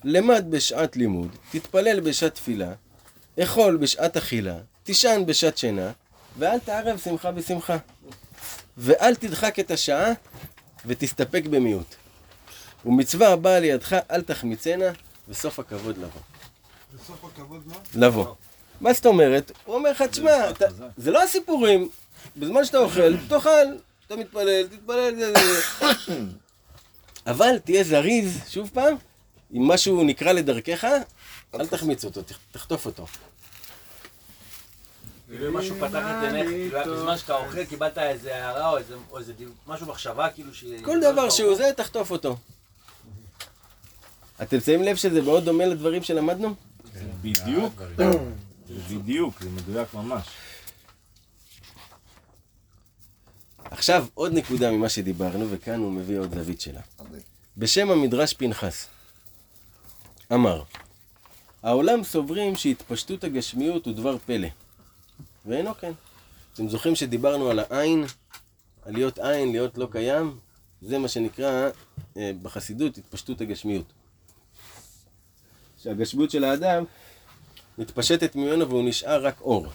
למד 0.04 0.44
בשעת 0.50 0.96
לימוד, 0.96 1.36
תתפלל 1.50 2.00
בשעת 2.00 2.34
תפילה, 2.34 2.72
אכול 3.42 3.76
בשעת 3.76 4.16
אכילה, 4.16 4.56
תישן 4.82 5.22
בשעת 5.26 5.58
שינה, 5.58 5.92
ואל 6.38 6.58
תערב 6.58 6.98
שמחה 6.98 7.32
בשמחה. 7.32 7.76
ואל 8.76 9.14
תדחק 9.14 9.60
את 9.60 9.70
השעה, 9.70 10.12
ותסתפק 10.86 11.42
במיעוט. 11.50 11.94
ומצווה 12.84 13.28
הבאה 13.28 13.60
לידך, 13.60 13.96
אל 14.10 14.22
תחמיצנה, 14.22 14.90
וסוף 15.28 15.58
הכבוד 15.58 15.98
לבוא. 15.98 16.20
בסוף 16.94 17.24
הכבוד 17.24 17.62
מה? 17.66 17.74
לבוא. 17.94 18.34
מה 18.80 18.92
זאת 18.92 19.06
אומרת? 19.06 19.52
הוא 19.64 19.74
אומר 19.74 19.90
לך, 19.90 20.02
תשמע, 20.02 20.30
זה 20.96 21.10
לא 21.10 21.22
הסיפורים, 21.22 21.88
בזמן 22.36 22.64
שאתה 22.64 22.78
אוכל, 22.78 23.16
תאכל, 23.28 23.66
אתה 24.06 24.16
מתפלל, 24.16 24.66
תתפלל, 24.66 25.14
זה 25.16 25.32
זה. 25.32 25.60
אבל 27.32 27.58
תהיה 27.64 27.84
זריז, 27.84 28.38
שוב 28.48 28.70
פעם, 28.74 28.96
אם 29.54 29.68
משהו 29.68 30.04
נקרא 30.04 30.32
לדרכך, 30.32 30.84
אל 31.54 31.66
תחמיץ 31.66 32.04
אותו, 32.04 32.22
תח- 32.22 32.38
תחטוף 32.52 32.86
אותו. 32.86 33.06
כאילו 35.28 35.48
אם 35.48 35.56
משהו 35.56 35.76
פתח 35.76 35.88
את 36.10 36.24
עיניך, 36.24 36.48
כאילו 36.48 36.96
בזמן 36.96 37.18
שאתה 37.18 37.36
אוכל 37.36 37.64
קיבלת 37.64 37.98
איזה 37.98 38.34
הערה 38.36 38.70
או 38.70 38.78
איזה- 38.78 38.94
משהו 39.66 39.86
מחשבה 39.86 40.28
כאילו 40.30 40.54
ש... 40.54 40.64
כל 40.84 41.00
דבר 41.00 41.30
שהוא 41.30 41.54
זה, 41.54 41.70
תחטוף 41.76 42.10
אותו. 42.10 42.36
אתם 44.42 44.60
שמים 44.60 44.82
לב 44.82 44.96
שזה 44.96 45.22
מאוד 45.22 45.44
דומה 45.44 45.66
לדברים 45.66 46.02
שלמדנו? 46.02 46.54
בדיוק. 47.22 47.82
זה 48.68 48.94
בדיוק, 48.94 49.42
זה 49.42 49.50
מדויק 49.50 49.94
ממש. 49.94 50.26
עכשיו 53.64 54.06
עוד 54.14 54.32
נקודה 54.32 54.70
ממה 54.70 54.88
שדיברנו, 54.88 55.50
וכאן 55.50 55.80
הוא 55.80 55.92
מביא 55.92 56.18
עוד 56.18 56.34
זווית 56.34 56.60
שלה. 56.60 56.80
מדהים. 57.00 57.22
בשם 57.56 57.90
המדרש 57.90 58.32
פנחס, 58.32 58.88
אמר, 60.32 60.62
העולם 61.62 62.04
סוברים 62.04 62.56
שהתפשטות 62.56 63.24
הגשמיות 63.24 63.86
הוא 63.86 63.94
דבר 63.94 64.18
פלא, 64.18 64.48
ואינו 65.46 65.74
כן. 65.74 65.92
אתם 66.54 66.68
זוכרים 66.68 66.94
שדיברנו 66.94 67.50
על 67.50 67.58
העין, 67.58 68.04
על 68.82 68.92
להיות 68.92 69.18
עין, 69.18 69.52
להיות 69.52 69.78
לא 69.78 69.88
קיים? 69.90 70.38
זה 70.82 70.98
מה 70.98 71.08
שנקרא 71.08 71.70
אה, 72.16 72.32
בחסידות 72.42 72.98
התפשטות 72.98 73.40
הגשמיות. 73.40 73.92
שהגשמיות 75.82 76.30
של 76.30 76.44
האדם 76.44 76.84
מתפשטת 77.78 78.36
ממנו 78.36 78.68
והוא 78.68 78.88
נשאר 78.88 79.26
רק 79.26 79.40
אור. 79.40 79.66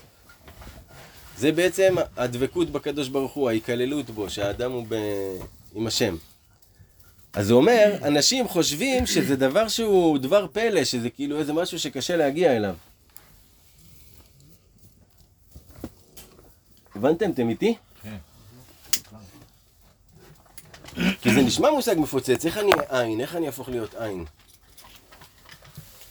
זה 1.37 1.51
בעצם 1.51 1.95
הדבקות 2.17 2.69
בקדוש 2.69 3.07
ברוך 3.07 3.33
הוא, 3.33 3.49
ההיכללות 3.49 4.09
בו, 4.09 4.29
שהאדם 4.29 4.71
הוא 4.71 4.85
ב... 4.89 4.95
עם 5.75 5.87
השם. 5.87 6.15
אז 7.33 7.49
הוא 7.49 7.59
אומר, 7.59 7.93
אנשים 8.03 8.47
חושבים 8.47 9.05
שזה 9.05 9.35
דבר 9.35 9.67
שהוא 9.67 10.17
דבר 10.17 10.47
פלא, 10.51 10.83
שזה 10.83 11.09
כאילו 11.09 11.39
איזה 11.39 11.53
משהו 11.53 11.79
שקשה 11.79 12.17
להגיע 12.17 12.55
אליו. 12.55 12.75
הבנתם? 16.95 17.31
אתם 17.31 17.49
איתי? 17.49 17.75
כן. 18.03 18.17
כי 21.21 21.33
זה 21.33 21.41
נשמע 21.41 21.71
מושג 21.71 21.95
מפוצץ, 21.97 22.45
איך 22.45 22.57
אני 22.57 22.71
עין? 22.89 23.21
איך 23.21 23.35
אני 23.35 23.47
אהפוך 23.47 23.69
להיות 23.69 23.95
עין? 23.95 24.25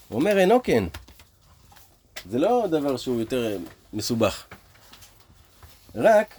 הוא 0.08 0.20
אומר, 0.20 0.38
אינו 0.38 0.62
כן. 0.62 0.84
זה 2.30 2.38
לא 2.38 2.66
דבר 2.70 2.96
שהוא 2.96 3.20
יותר 3.20 3.52
אה, 3.52 3.56
מסובך. 3.92 4.44
רק 5.94 6.34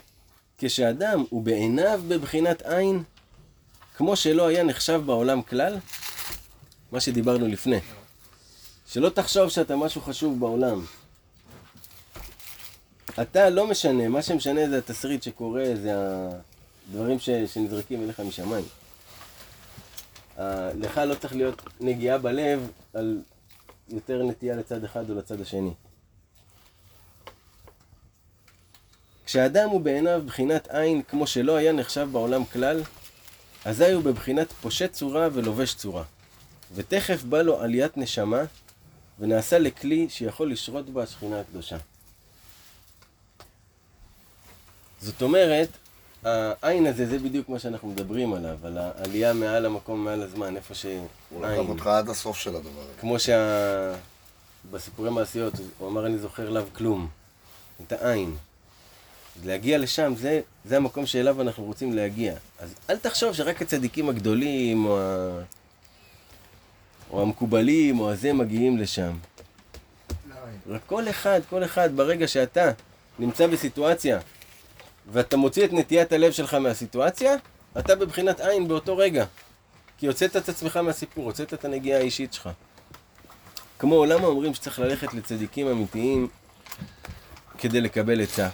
כשאדם 0.58 1.24
הוא 1.30 1.44
בעיניו 1.44 2.02
בבחינת 2.08 2.62
עין, 2.62 3.04
כמו 3.98 4.16
שלא 4.16 4.48
היה 4.48 4.64
נחשב 4.64 5.02
בעולם 5.06 5.42
כלל, 5.42 5.78
מה 6.92 7.00
שדיברנו 7.00 7.48
לפני. 7.48 7.80
שלא 8.88 9.10
תחשוב 9.10 9.50
שאתה 9.50 9.76
משהו 9.76 10.02
חשוב 10.02 10.40
בעולם. 10.40 10.86
אתה 13.22 13.50
לא 13.50 13.68
משנה, 13.68 14.10
מה 14.10 14.22
שמשנה 14.22 14.70
זה 14.70 14.78
התסריט 14.78 15.24
שקורה, 15.24 15.66
זה 15.84 15.92
הדברים 16.90 17.20
ש, 17.20 17.30
שנזרקים 17.30 18.04
אליך 18.04 18.20
משמיים. 18.20 18.66
לך 20.80 20.98
לא 20.98 21.16
צריך 21.16 21.36
להיות 21.36 21.62
נגיעה 21.80 22.18
בלב 22.18 22.72
על 22.94 23.22
יותר 23.90 24.24
נטייה 24.24 24.56
לצד 24.56 24.84
אחד 24.84 25.10
או 25.10 25.16
לצד 25.16 25.42
השני. 25.42 25.74
כשאדם 29.26 29.70
הוא 29.70 29.82
בעיניו 29.82 30.24
בחינת 30.26 30.68
עין 30.68 31.02
כמו 31.04 31.28
שלא 31.28 31.56
היה 31.56 31.72
נחשב 31.72 32.10
בעולם 32.12 32.46
כלל, 32.46 32.84
אזי 33.66 33.92
הוא 33.92 34.04
בבחינת 34.04 34.52
פושט 34.52 34.92
צורה 34.92 35.28
ולובש 35.34 35.76
צורה. 35.76 36.04
ותכף 36.74 37.24
בא 37.24 37.42
לו 37.42 37.62
עליית 37.62 37.98
נשמה, 37.98 38.42
ונעשה 39.20 39.60
לכלי 39.60 40.10
שיכול 40.10 40.52
לשרות 40.52 40.90
בה 40.90 41.04
השכינה 41.04 41.40
הקדושה. 41.40 41.78
זאת 45.02 45.22
אומרת, 45.22 45.70
העין 46.24 46.88
הזה, 46.88 47.06
זה 47.06 47.20
בדיוק 47.20 47.50
מה 47.50 47.60
שאנחנו 47.60 47.88
מדברים 47.88 48.34
עליו, 48.34 48.58
על 48.64 48.78
העלייה 48.78 49.34
מעל 49.34 49.66
המקום, 49.66 50.06
מעל 50.06 50.22
הזמן, 50.22 50.56
איפה 50.56 50.74
הוא 51.30 51.46
לקח. 51.46 51.58
אותך 51.58 51.88
עד 51.88 52.10
הסוף 52.10 52.38
של 52.38 52.56
הדבר 52.56 52.82
הזה. 52.82 52.92
כמו 53.00 53.20
שה... 53.20 53.94
בסיפורי 54.72 55.10
מעשיות, 55.10 55.54
הוא 55.78 55.90
אמר 55.90 56.06
אני 56.06 56.18
זוכר 56.18 56.50
לאו 56.50 56.64
כלום, 56.74 57.08
את 57.88 57.92
העין. 57.92 58.36
אז 59.40 59.46
להגיע 59.46 59.78
לשם, 59.78 60.14
זה, 60.18 60.42
זה 60.66 60.78
המקום 60.78 61.06
שאליו 61.06 61.42
אנחנו 61.42 61.64
רוצים 61.64 61.94
להגיע. 61.94 62.34
אז 62.60 62.74
אל 62.90 62.98
תחשוב 62.98 63.34
שרק 63.34 63.62
הצדיקים 63.62 64.10
הגדולים, 64.10 64.86
או, 64.86 65.00
ה... 65.02 65.42
או 67.12 67.22
המקובלים, 67.22 68.00
או 68.00 68.12
הזה 68.12 68.34
מגיעים 68.34 68.78
לשם. 68.78 69.12
רק 70.70 70.82
כל 70.88 71.10
אחד, 71.10 71.42
כל 71.50 71.64
אחד, 71.64 71.90
ברגע 71.96 72.28
שאתה 72.28 72.72
נמצא 73.20 73.48
בסיטואציה, 73.48 74.20
ואתה 75.08 75.38
מוציא 75.38 75.66
את 75.66 75.74
נטיית 75.74 76.12
הלב 76.12 76.32
שלך 76.32 76.54
מהסיטואציה, 76.54 77.36
אתה 77.80 77.96
בבחינת 77.96 78.40
עין 78.40 78.68
באותו 78.68 78.98
רגע. 78.98 79.26
כי 79.98 80.08
הוצאת 80.08 80.38
את 80.38 80.50
עצמך 80.50 80.78
מהסיפור, 80.78 81.26
הוצאת 81.26 81.54
את 81.54 81.66
הנגיעה 81.66 82.00
האישית 82.00 82.34
שלך. 82.34 82.50
כמו 83.80 84.06
למה 84.06 84.28
אומרים 84.28 84.54
שצריך 84.54 84.80
ללכת 84.80 85.14
לצדיקים 85.14 85.68
אמיתיים 85.68 86.28
כדי 87.58 87.82
לקבל 87.82 88.22
עצה? 88.22 88.50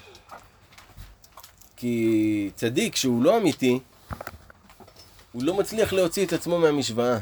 כי 1.75 2.51
צדיק 2.55 2.95
שהוא 2.95 3.23
לא 3.23 3.38
אמיתי, 3.38 3.79
הוא 5.31 5.43
לא 5.43 5.53
מצליח 5.53 5.93
להוציא 5.93 6.25
את 6.25 6.33
עצמו 6.33 6.60
מהמשוואה. 6.60 7.17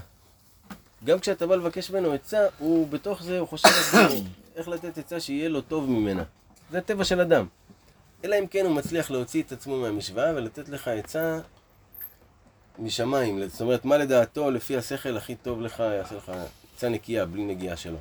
גם 1.04 1.20
כשאתה 1.20 1.48
בא 1.48 1.56
לבקש 1.56 1.90
ממנו 1.90 2.14
עצה, 2.14 2.40
הוא 2.58 2.88
בתוך 2.88 3.24
זה, 3.24 3.40
הוא 3.40 3.48
חושב 3.48 3.70
איך 4.56 4.68
לתת 4.68 4.98
עצה 4.98 5.20
שיהיה 5.20 5.50
לו 5.50 5.62
טוב 5.62 5.90
ממנה. 5.90 6.24
זה 6.72 6.78
הטבע 6.78 7.04
של 7.04 7.22
אדם. 7.22 7.46
אלא 8.24 8.36
אם 8.40 8.48
כן 8.48 8.66
הוא 8.66 8.76
מצליח 8.76 9.12
להוציא 9.12 9.44
את 9.44 9.52
עצמו 9.52 9.78
מהמשוואה 9.78 10.32
ולתת 10.36 10.70
לך 10.70 10.88
עצה 10.88 11.40
משמיים. 12.80 13.48
זאת 13.48 13.62
אומרת, 13.62 13.86
מה 13.86 13.98
לדעתו, 13.98 14.52
לפי 14.52 14.78
השכל 14.78 15.18
הכי 15.18 15.36
טוב 15.36 15.62
לך, 15.62 15.80
יעשה 15.80 16.16
לך 16.16 16.32
עצה 16.76 16.90
נקייה, 16.90 17.26
בלי 17.26 17.44
נגיעה 17.46 17.78
שלו. 17.78 17.98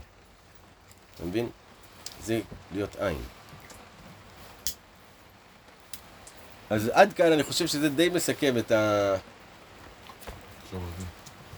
אתה 1.17 1.25
מבין? 1.25 1.49
זה 2.23 2.41
להיות 2.73 2.97
עין. 2.97 3.19
אז 6.71 6.89
עד 6.93 7.13
כאן 7.13 7.33
אני 7.33 7.43
חושב 7.43 7.67
שזה 7.67 7.89
די 7.89 8.09
מסכם 8.09 8.59
את, 8.59 8.73
ה... 8.73 9.15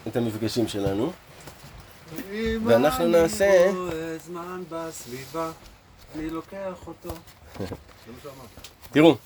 את 0.08 0.16
המפגשים 0.16 0.68
שלנו. 0.68 1.12
ואנחנו 2.66 3.06
נעשה- 3.08 3.70
זמן 4.26 4.62
בסביבה, 4.68 5.52
אני 6.14 6.30
לוקח 6.30 6.86
אותו. 6.86 7.14
תראו, 8.90 9.16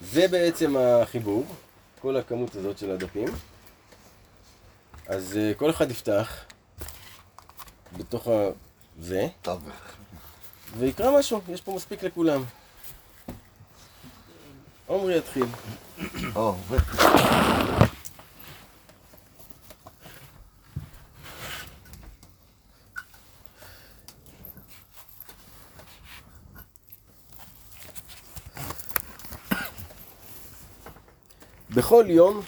זה 0.00 0.28
בעצם 0.28 0.76
החיבור, 0.76 1.46
כל 2.00 2.16
הכמות 2.16 2.56
הזאת 2.56 2.78
של 2.78 2.90
הדפים. 2.90 3.28
אז 5.06 5.36
אה, 5.36 5.54
כל 5.54 5.70
אחד 5.70 5.90
יפתח 5.90 6.44
בתוך 7.96 8.26
ה... 8.26 8.30
זה. 9.00 9.28
ויקרא 10.78 11.18
משהו, 11.18 11.40
יש 11.48 11.60
פה 11.60 11.74
מספיק 11.74 12.02
לכולם. 12.02 12.44
עומרי 14.86 15.18
יתחיל. 15.18 15.46
בכל 31.82 32.04
יום 32.08 32.40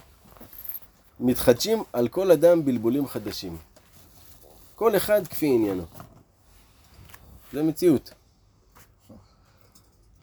מתחדשים 1.20 1.82
על 1.92 2.08
כל 2.08 2.30
אדם 2.30 2.64
בלבולים 2.64 3.06
חדשים. 3.06 3.56
כל 4.74 4.96
אחד 4.96 5.26
כפי 5.26 5.46
עניינו. 5.46 5.84
זה 7.52 7.62
מציאות. 7.62 8.10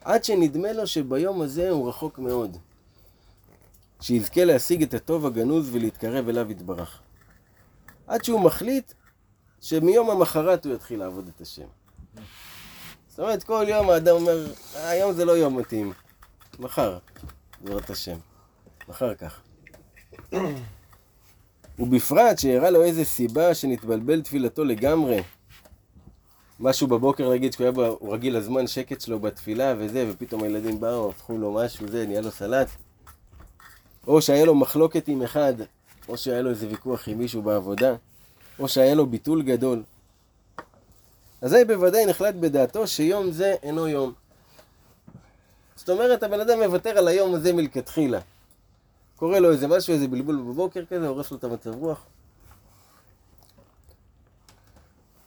עד 0.00 0.24
שנדמה 0.24 0.72
לו 0.72 0.86
שביום 0.86 1.42
הזה 1.42 1.70
הוא 1.70 1.88
רחוק 1.88 2.18
מאוד. 2.18 2.56
שיזכה 4.00 4.44
להשיג 4.44 4.82
את 4.82 4.94
הטוב 4.94 5.26
הגנוז 5.26 5.74
ולהתקרב 5.74 6.28
אליו 6.28 6.50
יתברך. 6.50 7.00
עד 8.06 8.24
שהוא 8.24 8.40
מחליט 8.40 8.92
שמיום 9.60 10.10
המחרת 10.10 10.66
הוא 10.66 10.74
יתחיל 10.74 10.98
לעבוד 10.98 11.30
את 11.36 11.40
השם. 11.40 11.66
זאת 13.08 13.18
אומרת, 13.18 13.42
כל 13.42 13.64
יום 13.68 13.90
האדם 13.90 14.14
אומר, 14.14 14.52
היום 14.74 15.12
זה 15.12 15.24
לא 15.24 15.32
יום 15.32 15.58
מתאים, 15.58 15.92
מחר, 16.58 16.98
בעזרת 17.60 17.90
השם, 17.90 18.16
מחר 18.92 19.14
כך. 19.14 19.40
ובפרט 21.78 22.38
שאירע 22.38 22.70
לו 22.70 22.82
איזה 22.82 23.04
סיבה 23.04 23.54
שנתבלבל 23.54 24.22
תפילתו 24.22 24.64
לגמרי. 24.64 25.22
משהו 26.60 26.86
בבוקר 26.86 27.32
נגיד, 27.32 27.52
שהוא 27.52 27.64
היה, 27.64 27.72
ב- 27.72 27.80
הוא 27.80 28.14
רגיל 28.14 28.36
לזמן 28.36 28.66
שקט 28.66 29.00
שלו 29.00 29.20
בתפילה 29.20 29.74
וזה, 29.78 30.06
ופתאום 30.10 30.42
הילדים 30.42 30.80
באו, 30.80 31.10
הפכו 31.10 31.38
לו 31.38 31.52
משהו, 31.52 31.88
זה, 31.88 32.06
נהיה 32.06 32.20
לו 32.20 32.30
סלט. 32.30 32.68
או 34.06 34.22
שהיה 34.22 34.44
לו 34.44 34.54
מחלוקת 34.54 35.08
עם 35.08 35.22
אחד, 35.22 35.54
או 36.08 36.16
שהיה 36.16 36.42
לו 36.42 36.50
איזה 36.50 36.68
ויכוח 36.68 37.08
עם 37.08 37.18
מישהו 37.18 37.42
בעבודה, 37.42 37.94
או 38.58 38.68
שהיה 38.68 38.94
לו 38.94 39.06
ביטול 39.06 39.42
גדול. 39.42 39.82
אזי 41.42 41.64
בוודאי 41.64 42.06
נחלט 42.06 42.34
בדעתו 42.34 42.86
שיום 42.86 43.30
זה 43.30 43.54
אינו 43.62 43.88
יום. 43.88 44.12
זאת 45.76 45.88
אומרת, 45.88 46.22
הבן 46.22 46.40
אדם 46.40 46.62
מוותר 46.62 46.90
על 46.90 47.08
היום 47.08 47.34
הזה 47.34 47.52
מלכתחילה. 47.52 48.20
קורה 49.22 49.40
לו 49.40 49.52
איזה 49.52 49.68
משהו, 49.68 49.94
איזה 49.94 50.08
בלבול 50.08 50.36
בבוקר 50.36 50.84
כזה, 50.84 51.08
הורס 51.08 51.30
לו 51.30 51.36
את 51.36 51.44
המצב 51.44 51.74
רוח. 51.74 52.04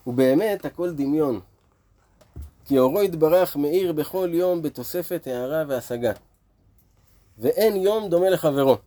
ובאמת, 0.08 0.66
הכל 0.66 0.94
דמיון. 0.94 1.40
כי 2.66 2.80
אורו 2.80 3.04
יתברך 3.04 3.56
מאיר 3.56 3.94
בכל 3.94 4.30
יום 4.34 4.62
בתוספת 4.62 5.28
הערה 5.28 5.64
והשגה. 5.68 6.12
ואין 7.38 7.76
יום 7.76 8.10
דומה 8.10 8.30
לחברו, 8.30 8.78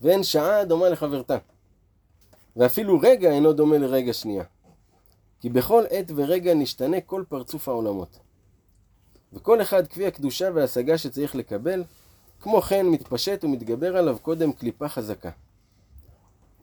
ואין 0.00 0.22
שעה 0.22 0.64
דומה 0.64 0.88
לחברתה. 0.88 1.38
ואפילו 2.56 3.00
רגע 3.02 3.30
אינו 3.30 3.52
דומה 3.52 3.78
לרגע 3.78 4.12
שנייה. 4.12 4.44
כי 5.40 5.48
בכל 5.48 5.84
עת 5.90 6.10
ורגע 6.16 6.54
נשתנה 6.54 7.00
כל 7.00 7.24
פרצוף 7.28 7.68
העולמות. 7.68 8.18
וכל 9.32 9.62
אחד 9.62 9.86
כפי 9.86 10.06
הקדושה 10.06 10.50
וההשגה 10.54 10.98
שצריך 10.98 11.34
לקבל, 11.34 11.84
כמו 12.40 12.62
כן 12.62 12.86
מתפשט 12.86 13.44
ומתגבר 13.44 13.96
עליו 13.96 14.18
קודם 14.22 14.52
קליפה 14.52 14.88
חזקה. 14.88 15.30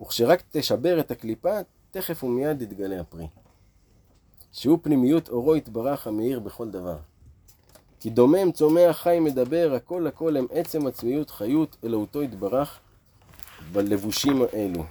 וכשרק 0.01 0.43
תשבר 0.51 0.99
את 0.99 1.11
הקליפה, 1.11 1.59
תכף 1.91 2.23
ומיד 2.23 2.61
יתגלה 2.61 3.01
הפרי. 3.01 3.27
שהוא 4.51 4.79
פנימיות 4.81 5.29
אורו 5.29 5.55
יתברך 5.55 6.07
המאיר 6.07 6.39
בכל 6.39 6.69
דבר. 6.69 6.97
כי 7.99 8.09
דומם, 8.09 8.51
צומח, 8.51 8.97
חי, 8.97 9.19
מדבר, 9.19 9.73
הכל 9.75 10.07
הכל 10.07 10.37
הם 10.37 10.47
עצם 10.51 10.87
עצמיות, 10.87 11.29
חיות, 11.29 11.77
אלוהותו 11.83 12.23
יתברך, 12.23 12.79
בלבושים 13.71 14.41
האלו. 14.41 14.85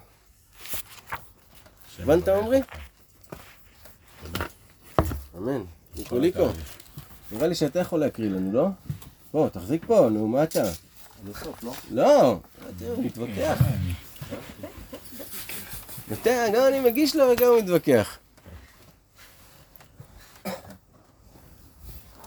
הבנת 1.99 2.29
עמרי? 2.29 2.61
אמן. 5.37 5.63
ניקוליקו, 5.97 6.49
נראה 7.33 7.47
לי 7.47 7.55
שאתה 7.55 7.79
יכול 7.79 8.01
להקריא 8.01 8.31
לנו, 8.31 8.53
לא? 8.53 8.67
בוא, 9.35 9.49
תחזיק 9.49 9.85
פה, 9.87 10.09
נו, 10.13 10.29
מה 10.29 10.43
אתה? 10.43 10.63
לא? 11.63 11.73
לא, 11.91 12.41
מתווכח. 12.99 13.59
אתה, 16.13 16.47
גם 16.55 16.63
אני 16.69 16.81
מגיש 16.81 17.17
לו 17.17 17.25
וגם 17.33 17.47
הוא 17.47 17.59
מתווכח. 17.63 18.19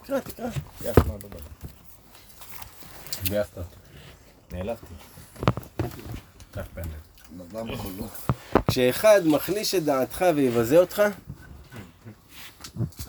תקרא, 0.03 0.19
תקרא. 0.19 0.49
גייסת. 3.23 3.57
נעלבתי. 4.51 4.85
לא. 7.97 8.07
כשאחד 8.67 9.21
מחליש 9.25 9.75
את 9.75 9.83
דעתך 9.83 10.25
ויבזה 10.35 10.77
אותך, 10.77 11.01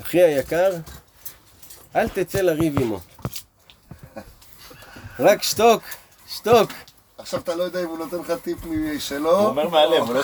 אחי 0.01 0.23
היקר, 0.23 0.71
אל 1.97 2.09
תצא 2.09 2.41
לריב 2.41 2.79
עמו. 2.81 3.01
רק 5.19 5.43
שתוק, 5.43 5.83
שתוק. 6.29 6.71
עכשיו 7.19 7.41
אתה 7.41 7.55
לא 7.55 7.63
יודע 7.63 7.83
אם 7.83 7.89
הוא 7.89 7.99
נותן 7.99 8.17
לך 8.17 8.33
טיפ 8.43 8.65
הוא 8.65 8.75
משלו. 8.75 9.47
אומר 9.47 9.69
מהלב, 9.69 10.03
הוא 10.03 10.15
לא 10.15 10.23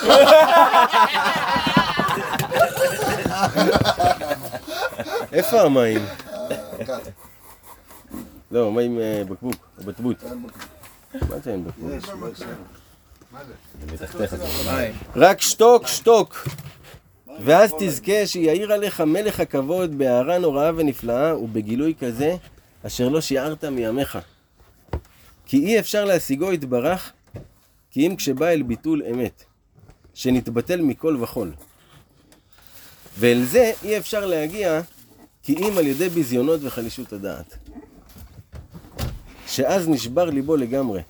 איפה 5.32 5.60
המים? 5.60 6.06
לא, 8.50 8.72
מים 8.72 8.98
אה, 8.98 9.22
בקבוק, 9.28 9.54
או 9.78 9.84
בטבוט. 9.84 10.20
כאן 10.20 10.42
מה 11.28 11.38
זה 11.38 11.50
אין 11.52 11.64
בקבוק? 11.64 11.90
יש, 11.96 12.04
יש. 12.32 12.46
מתחתיך. 13.92 14.34
רק 15.16 15.40
שתוק, 15.40 15.86
שתוק. 15.86 16.48
ואז 17.40 17.72
תזכה 17.78 18.26
שיאיר 18.26 18.72
עליך 18.72 19.00
מלך 19.00 19.40
הכבוד 19.40 19.98
בהערה 19.98 20.38
נוראה 20.38 20.70
ונפלאה 20.76 21.38
ובגילוי 21.38 21.94
כזה 22.00 22.36
אשר 22.86 23.08
לא 23.08 23.20
שיערת 23.20 23.64
מימיך. 23.64 24.18
כי 25.54 25.60
אי 25.60 25.78
אפשר 25.78 26.04
להשיגו 26.04 26.52
יתברך 26.52 27.12
כי 27.90 28.06
אם 28.06 28.16
כשבא 28.16 28.48
אל 28.48 28.62
ביטול 28.62 29.02
אמת, 29.10 29.44
שנתבטל 30.14 30.80
מכל 30.82 31.16
וכול. 31.20 31.52
ואל 33.18 33.44
זה 33.44 33.72
אי 33.84 33.98
אפשר 33.98 34.26
להגיע 34.26 34.80
כי 35.42 35.56
אם 35.56 35.78
על 35.78 35.86
ידי 35.86 36.08
ביזיונות 36.08 36.60
וחלישות 36.62 37.12
הדעת. 37.12 37.56
שאז 39.46 39.88
נשבר 39.88 40.30
ליבו 40.30 40.56
לגמרי. 40.56 41.02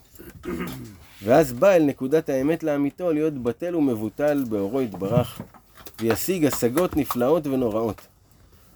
ואז 1.22 1.52
בא 1.52 1.70
אל 1.70 1.83
נקודת 1.83 2.28
האמת 2.28 2.62
לאמיתו 2.62 3.12
להיות 3.12 3.35
בטל 3.35 3.76
ומבוטל 3.76 4.44
באורו 4.48 4.83
יתברך, 4.83 5.40
וישיג 6.00 6.46
השגות 6.46 6.96
נפלאות 6.96 7.46
ונוראות. 7.46 8.00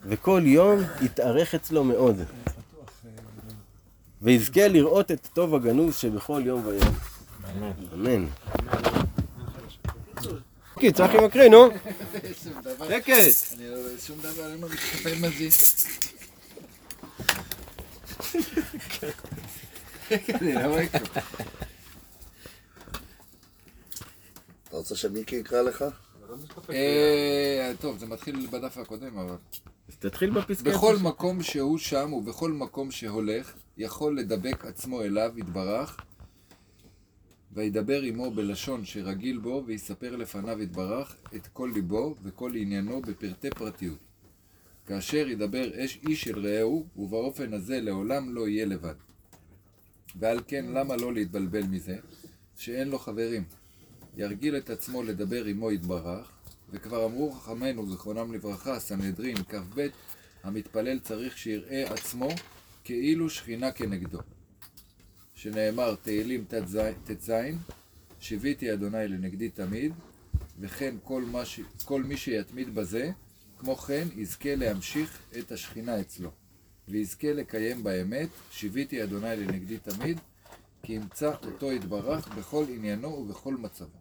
וכל 0.04 0.42
יום 0.44 0.80
יתארך 1.02 1.54
אצלו 1.54 1.84
מאוד. 1.84 2.16
ויזכה 4.22 4.68
לראות 4.68 5.10
את 5.10 5.28
טוב 5.32 5.54
הגנוז 5.54 5.96
שבכל 5.96 6.42
יום 6.44 6.66
ויום. 6.66 6.94
אמן. 7.94 8.26
אוקיי, 10.76 10.92
צחי 10.92 11.16
מקריא, 11.26 11.48
נו. 11.48 11.68
שקט. 12.88 13.08
אני 13.52 13.68
לא 13.70 13.98
שום 14.06 14.18
דבר, 14.18 14.52
אני 14.52 14.60
לא 14.60 14.68
מתחפה 14.68 15.10
עם 15.10 15.24
הזה. 15.24 15.48
אני 20.40 20.54
לא. 20.54 20.76
אתה 24.68 24.76
רוצה 24.76 24.96
שמיקי 24.96 25.36
יקרא 25.36 25.62
לך? 25.62 25.84
אה, 26.70 27.72
טוב, 27.80 27.98
זה 27.98 28.06
מתחיל 28.06 28.46
בדף 28.50 28.78
הקודם, 28.78 29.18
אבל... 29.18 29.34
אז 29.88 29.96
תתחיל 29.96 30.30
בפסקה. 30.30 30.70
בכל 30.70 30.96
מקום 31.02 31.42
שהוא 31.42 31.78
שם 31.78 32.12
ובכל 32.12 32.52
מקום 32.52 32.90
שהולך, 32.90 33.52
יכול 33.76 34.18
לדבק 34.18 34.64
עצמו 34.64 35.02
אליו, 35.02 35.32
יתברך, 35.36 36.00
וידבר 37.52 38.02
עמו 38.02 38.30
בלשון 38.30 38.84
שרגיל 38.84 39.38
בו, 39.38 39.62
ויספר 39.66 40.16
לפניו 40.16 40.62
יתברך 40.62 41.16
את 41.36 41.46
כל 41.46 41.70
ליבו 41.74 42.14
וכל 42.22 42.52
עניינו 42.54 43.02
בפרטי 43.02 43.50
פרטיות. 43.50 43.98
כאשר 44.86 45.28
ידבר 45.28 45.84
אש 45.84 45.98
איש 46.08 46.28
אל 46.28 46.46
רעהו, 46.46 46.86
ובאופן 46.96 47.52
הזה 47.52 47.80
לעולם 47.80 48.34
לא 48.34 48.48
יהיה 48.48 48.66
לבד. 48.66 48.94
ועל 50.16 50.40
כן, 50.46 50.64
למה 50.64 50.96
לא 50.96 51.14
להתבלבל 51.14 51.62
מזה? 51.62 51.96
שאין 52.56 52.88
לו 52.88 52.98
חברים. 52.98 53.44
ירגיל 54.16 54.56
את 54.56 54.70
עצמו 54.70 55.02
לדבר 55.02 55.44
עמו 55.44 55.72
יתברך, 55.72 56.37
וכבר 56.70 57.06
אמרו 57.06 57.32
חכמינו, 57.32 57.90
זיכרונם 57.90 58.32
לברכה, 58.32 58.80
סנהדרין, 58.80 59.36
כ"ב, 59.36 59.86
המתפלל 60.42 60.98
צריך 60.98 61.38
שיראה 61.38 61.92
עצמו 61.92 62.28
כאילו 62.84 63.30
שכינה 63.30 63.72
כנגדו. 63.72 64.18
שנאמר 65.34 65.94
תהילים 65.94 66.44
ט"ז, 67.04 67.30
שיוויתי 68.20 68.72
אדוני 68.72 69.08
לנגדי 69.08 69.48
תמיד, 69.48 69.92
וכן 70.60 70.94
כל, 71.04 71.22
מה 71.22 71.44
ש... 71.44 71.60
כל 71.84 72.02
מי 72.02 72.16
שיתמיד 72.16 72.74
בזה, 72.74 73.10
כמו 73.58 73.76
כן 73.76 74.08
יזכה 74.16 74.54
להמשיך 74.54 75.18
את 75.38 75.52
השכינה 75.52 76.00
אצלו, 76.00 76.30
ויזכה 76.88 77.32
לקיים 77.32 77.84
באמת, 77.84 78.28
שיוויתי 78.50 79.02
אדוני 79.02 79.36
לנגדי 79.36 79.78
תמיד, 79.78 80.20
כי 80.82 80.92
ימצא 80.92 81.32
אותו 81.44 81.72
יתברך 81.72 82.28
בכל 82.28 82.64
עניינו 82.68 83.08
ובכל 83.08 83.56
מצבו. 83.56 83.98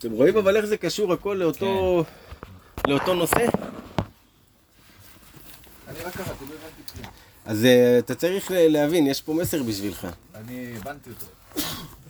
אתם 0.00 0.12
רואים 0.12 0.36
אבל 0.36 0.56
איך 0.56 0.64
זה 0.64 0.76
קשור 0.76 1.12
הכל 1.12 1.36
לאותו, 1.40 2.04
לאותו 2.88 3.14
נושא? 3.14 3.36
אני 3.36 3.46
רק 6.04 6.16
קראתי, 6.16 6.30
לא 6.48 6.54
הבנתי 6.54 6.92
כלום. 6.94 7.12
אז 7.46 7.64
אה, 7.64 7.98
אתה 7.98 8.14
צריך 8.14 8.50
ל- 8.50 8.68
להבין, 8.72 9.06
יש 9.06 9.22
פה 9.22 9.34
מסר 9.34 9.62
בשבילך. 9.62 10.06
אני 10.34 10.72
הבנתי 10.76 11.10
אותו. 11.10 11.26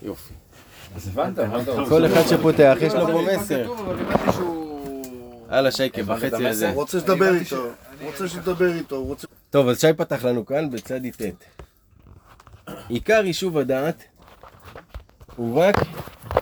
יופי. 0.03 0.35
אז 0.97 1.09
הבנת, 1.09 1.39
רוצה? 1.39 1.89
כל 1.89 2.07
אחד 2.07 2.23
שפותח, 2.29 2.77
יש 2.81 2.95
לו 2.95 3.07
פה 3.07 3.23
מסר. 3.37 3.73
הלאה 5.49 5.71
שייקה, 5.73 6.01
הבנת 6.01 6.19
בחצי? 6.33 6.47
הזה. 6.49 6.69
הוא 6.69 6.75
רוצה 6.77 6.99
שתדבר 7.01 7.35
איתו. 7.35 7.57
הוא 8.01 8.07
רוצה 8.11 8.29
שתדבר 8.29 8.73
איתו. 8.75 9.15
טוב, 9.51 9.69
אז 9.69 9.81
שי 9.81 9.93
פתח 9.97 10.25
לנו 10.25 10.47
כאן 10.47 10.71
בצדי 10.71 11.11
ט'. 11.11 11.23
עיקר 12.89 13.23
יישוב 13.27 13.59
הדעת 13.59 14.03
הוא 15.37 15.63
רק 15.63 15.77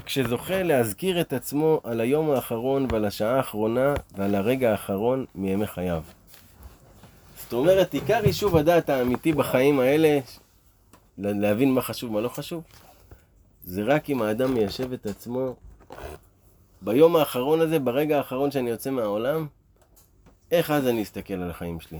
כשזוכה 0.08 0.62
להזכיר 0.62 1.20
את 1.20 1.32
עצמו 1.32 1.80
על 1.84 2.00
היום 2.00 2.30
האחרון 2.30 2.86
ועל 2.90 3.04
השעה 3.04 3.36
האחרונה 3.36 3.94
ועל 4.16 4.34
הרגע 4.34 4.70
האחרון 4.70 5.24
מימי 5.34 5.66
חייו. 5.66 6.02
זאת 7.36 7.52
אומרת, 7.52 7.94
עיקר 7.94 8.20
יישוב 8.24 8.56
הדעת 8.56 8.88
האמיתי 8.88 9.32
בחיים 9.32 9.80
האלה, 9.80 10.18
להבין 11.18 11.74
מה 11.74 11.82
חשוב, 11.82 12.12
מה 12.12 12.20
לא 12.20 12.28
חשוב, 12.28 12.62
זה 13.64 13.82
רק 13.82 14.10
אם 14.10 14.22
האדם 14.22 14.54
מיישב 14.54 14.92
את 14.92 15.06
עצמו 15.06 15.54
ביום 16.82 17.16
האחרון 17.16 17.60
הזה, 17.60 17.78
ברגע 17.78 18.16
האחרון 18.16 18.50
שאני 18.50 18.70
יוצא 18.70 18.90
מהעולם, 18.90 19.46
איך 20.50 20.70
אז 20.70 20.86
אני 20.86 21.02
אסתכל 21.02 21.34
על 21.34 21.50
החיים 21.50 21.80
שלי? 21.80 21.98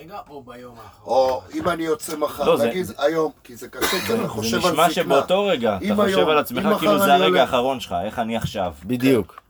כרגע 0.00 0.18
או 0.30 0.42
ביום 0.42 0.74
האחרון? 0.84 1.18
או 1.30 1.42
אם 1.54 1.68
אני 1.68 1.82
יוצא 1.82 2.16
מחר, 2.16 2.44
לא, 2.44 2.56
זה- 2.56 2.66
נגיד 2.68 2.86
היום, 2.98 3.32
כי 3.44 3.56
זה 3.56 3.68
קשה, 3.68 3.86
כי 4.06 4.16
זה 4.16 4.28
חושב 4.28 4.54
על 4.66 4.72
נשמע 4.72 4.88
זקנה. 4.90 4.90
שבאותו 5.04 5.44
רגע, 5.46 5.76
אתה 5.76 5.84
אם 5.84 5.96
חושב 5.96 6.08
היום- 6.18 6.30
על 6.30 6.38
עצמך 6.38 6.62
כאילו 6.78 6.98
זה 6.98 7.04
אני 7.04 7.12
הרגע 7.12 7.26
הולך- 7.26 7.40
האחרון 7.40 7.80
שלך, 7.80 7.94
איך 8.04 8.18
אני 8.18 8.36
עכשיו. 8.36 8.72
בדיוק. 8.84 9.40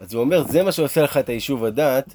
אז 0.00 0.14
הוא 0.14 0.20
אומר, 0.20 0.42
זה 0.42 0.62
מה 0.62 0.72
שעושה 0.72 1.02
לך 1.02 1.16
את 1.16 1.28
היישוב 1.28 1.64
הדעת, 1.64 2.14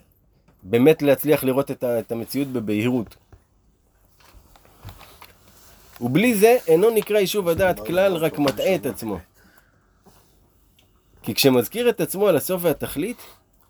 באמת 0.64 1.02
להצליח 1.02 1.44
לראות 1.44 1.72
את, 1.72 1.84
ה- 1.84 2.00
את 2.00 2.12
המציאות 2.12 2.48
בבהירות. 2.48 3.16
ובלי 6.02 6.34
זה 6.36 6.58
אינו 6.68 6.90
נקרא 6.90 7.18
יישוב 7.20 7.50
הדעת 7.50 7.88
כלל, 7.88 8.16
רק 8.16 8.40
מטעה 8.40 8.76
את 8.76 8.86
עצמו. 8.86 9.18
כי 11.24 11.34
כשמזכיר 11.34 11.90
את 11.90 12.02
עצמו 12.02 12.28
על 12.28 12.36
הסוף 12.36 12.62
והתכלית, 12.66 13.18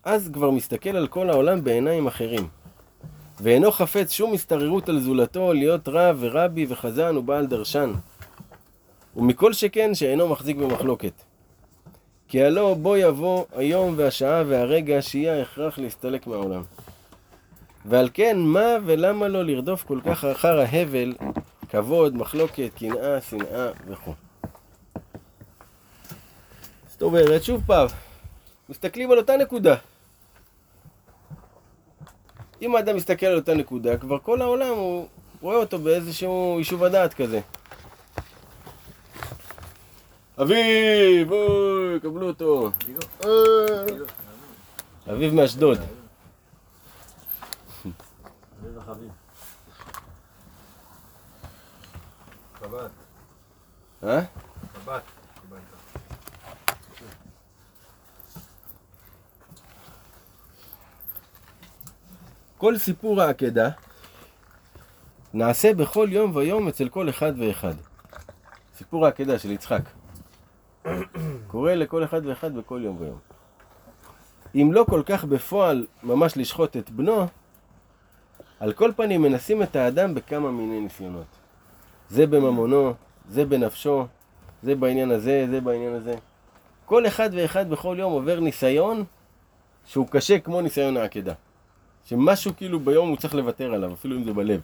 אז 0.04 0.30
כבר 0.32 0.50
מסתכל 0.50 0.96
על 0.96 1.06
כל 1.08 1.30
העולם 1.30 1.64
בעיניים 1.64 2.06
אחרים. 2.06 2.48
ואינו 3.42 3.72
חפץ 3.72 4.12
שום 4.12 4.34
הסתררות 4.34 4.88
על 4.88 5.00
זולתו 5.00 5.52
להיות 5.52 5.88
רב 5.88 6.16
ורבי 6.20 6.66
וחזן 6.68 7.16
ובעל 7.16 7.46
דרשן. 7.46 7.92
ומכל 9.16 9.52
שכן 9.52 9.94
שאינו 9.94 10.28
מחזיק 10.28 10.56
במחלוקת. 10.56 11.12
כי 12.28 12.42
הלא 12.44 12.74
בוא 12.74 12.96
יבוא 12.96 13.44
היום 13.56 13.94
והשעה 13.96 14.42
והרגע 14.46 15.02
שיהיה 15.02 15.38
ההכרח 15.38 15.78
להסתלק 15.78 16.26
מהעולם. 16.26 16.62
ועל 17.84 18.08
כן, 18.14 18.38
מה 18.38 18.76
ולמה 18.84 19.28
לא 19.28 19.44
לרדוף 19.44 19.84
כל 19.84 20.00
כך 20.04 20.24
אחר 20.24 20.60
ההבל, 20.60 21.14
כבוד, 21.68 22.16
מחלוקת, 22.16 22.70
קנאה, 22.76 23.20
שנאה 23.20 23.68
וכו'. 23.86 24.14
זאת 26.88 27.02
אומרת, 27.02 27.44
שוב 27.44 27.62
פעם, 27.66 27.86
מסתכלים 28.68 29.10
על 29.10 29.18
אותה 29.18 29.36
נקודה. 29.36 29.76
אם 32.62 32.76
האדם 32.76 32.96
מסתכל 32.96 33.26
על 33.26 33.36
אותה 33.36 33.54
נקודה, 33.54 33.96
כבר 33.96 34.18
כל 34.18 34.42
העולם 34.42 34.68
הוא 34.68 35.06
רואה 35.40 35.56
אותו 35.56 35.78
באיזשהו 35.78 36.56
יישוב 36.58 36.84
הדעת 36.84 37.14
כזה. 37.14 37.40
אביב, 40.42 41.28
בואי, 41.28 42.00
קבלו 42.02 42.26
אותו. 42.26 42.70
אביב 45.10 45.34
מאשדוד. 45.34 45.78
אה? 54.04 54.20
כל 62.60 62.78
סיפור 62.78 63.22
העקדה 63.22 63.68
נעשה 65.34 65.74
בכל 65.74 66.08
יום 66.10 66.36
ויום 66.36 66.68
אצל 66.68 66.88
כל 66.88 67.08
אחד 67.08 67.32
ואחד. 67.36 67.74
סיפור 68.74 69.06
העקדה 69.06 69.38
של 69.38 69.50
יצחק. 69.50 69.82
קורה 71.46 71.74
לכל 71.74 72.04
אחד 72.04 72.26
ואחד 72.26 72.54
בכל 72.54 72.80
יום 72.84 72.96
ויום. 73.00 73.18
אם 74.54 74.70
לא 74.72 74.84
כל 74.90 75.02
כך 75.06 75.24
בפועל 75.24 75.86
ממש 76.02 76.36
לשחוט 76.36 76.76
את 76.76 76.90
בנו, 76.90 77.26
על 78.60 78.72
כל 78.72 78.92
פנים 78.96 79.22
מנסים 79.22 79.62
את 79.62 79.76
האדם 79.76 80.14
בכמה 80.14 80.50
מיני 80.50 80.80
ניסיונות. 80.80 81.36
זה 82.08 82.26
בממונו, 82.26 82.94
זה 83.28 83.44
בנפשו, 83.44 84.06
זה 84.62 84.74
בעניין 84.74 85.10
הזה, 85.10 85.46
זה 85.50 85.60
בעניין 85.60 85.94
הזה. 85.94 86.14
כל 86.84 87.06
אחד 87.06 87.30
ואחד 87.32 87.70
בכל 87.70 87.96
יום 87.98 88.12
עובר 88.12 88.40
ניסיון 88.40 89.04
שהוא 89.84 90.06
קשה 90.10 90.38
כמו 90.38 90.60
ניסיון 90.60 90.96
העקדה. 90.96 91.34
שמשהו 92.04 92.56
כאילו 92.56 92.80
ביום 92.80 93.08
הוא 93.08 93.16
צריך 93.16 93.34
לוותר 93.34 93.74
עליו, 93.74 93.92
אפילו 93.92 94.16
אם 94.16 94.24
זה 94.24 94.32
בלב. 94.32 94.60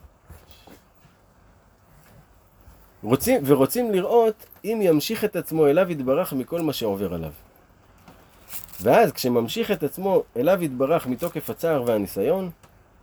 רוצים, 3.03 3.43
ורוצים 3.47 3.93
לראות 3.93 4.47
אם 4.65 4.79
ימשיך 4.83 5.25
את 5.25 5.37
עצמו 5.37 5.67
אליו 5.67 5.91
יתברך 5.91 6.33
מכל 6.33 6.61
מה 6.61 6.73
שעובר 6.73 7.15
עליו. 7.15 7.33
ואז 8.83 9.13
כשממשיך 9.13 9.71
את 9.71 9.83
עצמו 9.83 10.23
אליו 10.37 10.65
יתברך 10.65 11.07
מתוקף 11.07 11.51
הצער 11.51 11.83
והניסיון, 11.87 12.51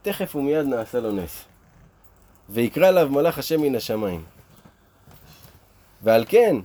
תכף 0.01 0.35
ומיד 0.35 0.65
נעשה 0.65 0.99
לו 0.99 1.11
נס. 1.11 1.43
ויקרא 2.49 2.87
עליו 2.87 3.09
מלאך 3.09 3.37
השם 3.37 3.61
מן 3.61 3.75
השמיים. 3.75 4.23
ועל 6.03 6.25
כן, 6.27 6.55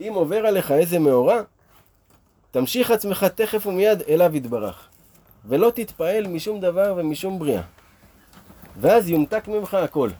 אם 0.00 0.12
עובר 0.14 0.46
עליך 0.46 0.70
איזה 0.70 0.98
מאורע, 0.98 1.42
תמשיך 2.50 2.90
עצמך 2.90 3.24
תכף 3.24 3.66
ומיד 3.66 4.02
אליו 4.08 4.36
יתברך. 4.36 4.89
ולא 5.44 5.72
תתפעל 5.74 6.26
משום 6.26 6.60
דבר 6.60 6.94
ומשום 6.96 7.38
בריאה. 7.38 7.62
ואז 8.80 9.08
יומתק 9.08 9.48
ממך 9.48 9.74
הכל. 9.74 10.10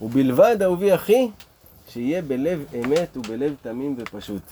ובלבד, 0.00 0.62
אהובי 0.62 0.94
אחי, 0.94 1.30
שיהיה 1.88 2.22
בלב 2.22 2.64
אמת 2.74 3.16
ובלב 3.16 3.54
תמים 3.62 3.96
ופשוט. 3.98 4.42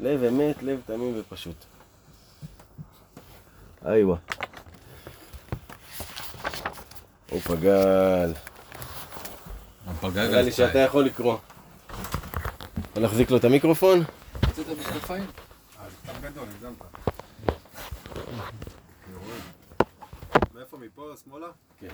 לב 0.00 0.22
אמת, 0.22 0.62
לב 0.62 0.80
תמים 0.86 1.14
ופשוט. 1.16 1.56
איווה. 3.86 4.16
הוא 7.30 7.40
פגל. 7.40 8.32
נראה 10.04 10.42
לי 10.42 10.52
שאתה 10.52 10.78
יכול 10.78 11.04
לקרוא. 11.04 11.36
יכול 12.90 13.02
להחזיק 13.02 13.30
לו 13.30 13.36
את 13.36 13.44
המיקרופון? 13.44 14.02
הוצאת 14.46 14.66
משקפיים? 14.78 15.24
גדול, 16.20 16.44
הגזמת. 16.56 16.93
מאיפה 20.54 20.76
מפה? 20.76 21.12
שמאלה? 21.24 21.46
כן. 21.80 21.88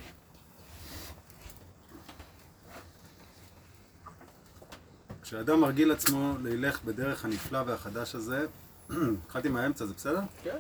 כשאדם 5.22 5.61
מרגיל 5.61 5.92
עצמו 5.92 6.35
ללך 6.42 6.85
בדרך 6.85 7.24
הנפלא 7.24 7.62
והחדש 7.66 8.14
הזה, 8.14 8.46
התחלתי 9.24 9.48
מהאמצע, 9.48 9.87
זה 9.87 9.94
בסדר? 9.94 10.20
כן. 10.42 10.59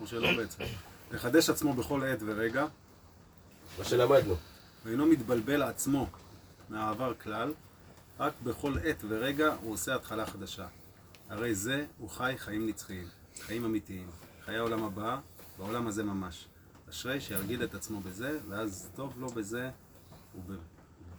או 0.00 0.06
שלא 0.06 0.36
בעצם. 0.36 0.64
לחדש 1.12 1.50
עצמו 1.50 1.74
בכל 1.74 2.04
עת 2.04 2.18
ורגע, 2.26 2.66
מה 3.78 3.84
שלמדנו. 3.84 4.34
ואינו 4.84 5.06
מתבלבל 5.06 5.62
עצמו 5.62 6.06
מהעבר 6.70 7.14
כלל, 7.14 7.52
רק 8.18 8.32
בכל 8.44 8.74
עת 8.84 9.04
ורגע 9.08 9.54
הוא 9.62 9.72
עושה 9.72 9.94
התחלה 9.94 10.26
חדשה. 10.26 10.66
הרי 11.30 11.54
זה 11.54 11.86
הוא 11.98 12.10
חי 12.10 12.34
חיים 12.38 12.66
נצחיים, 12.66 13.08
חיים 13.40 13.64
אמיתיים, 13.64 14.06
חיי 14.44 14.56
העולם 14.56 14.84
הבא, 14.84 15.18
בעולם 15.58 15.86
הזה 15.86 16.02
ממש. 16.02 16.44
אשרי 16.90 17.20
שירגיל 17.20 17.64
את 17.64 17.74
עצמו 17.74 18.00
בזה, 18.00 18.38
ואז 18.48 18.90
טוב 18.94 19.14
לו 19.18 19.28
בזה, 19.28 19.70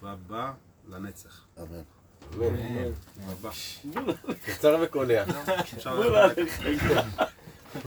ובבא 0.01 0.53
לנצח. 0.89 1.45
אמן. 1.61 1.81
קצר 4.45 4.77
וקולע. 4.83 5.23
אפשר. 5.59 6.01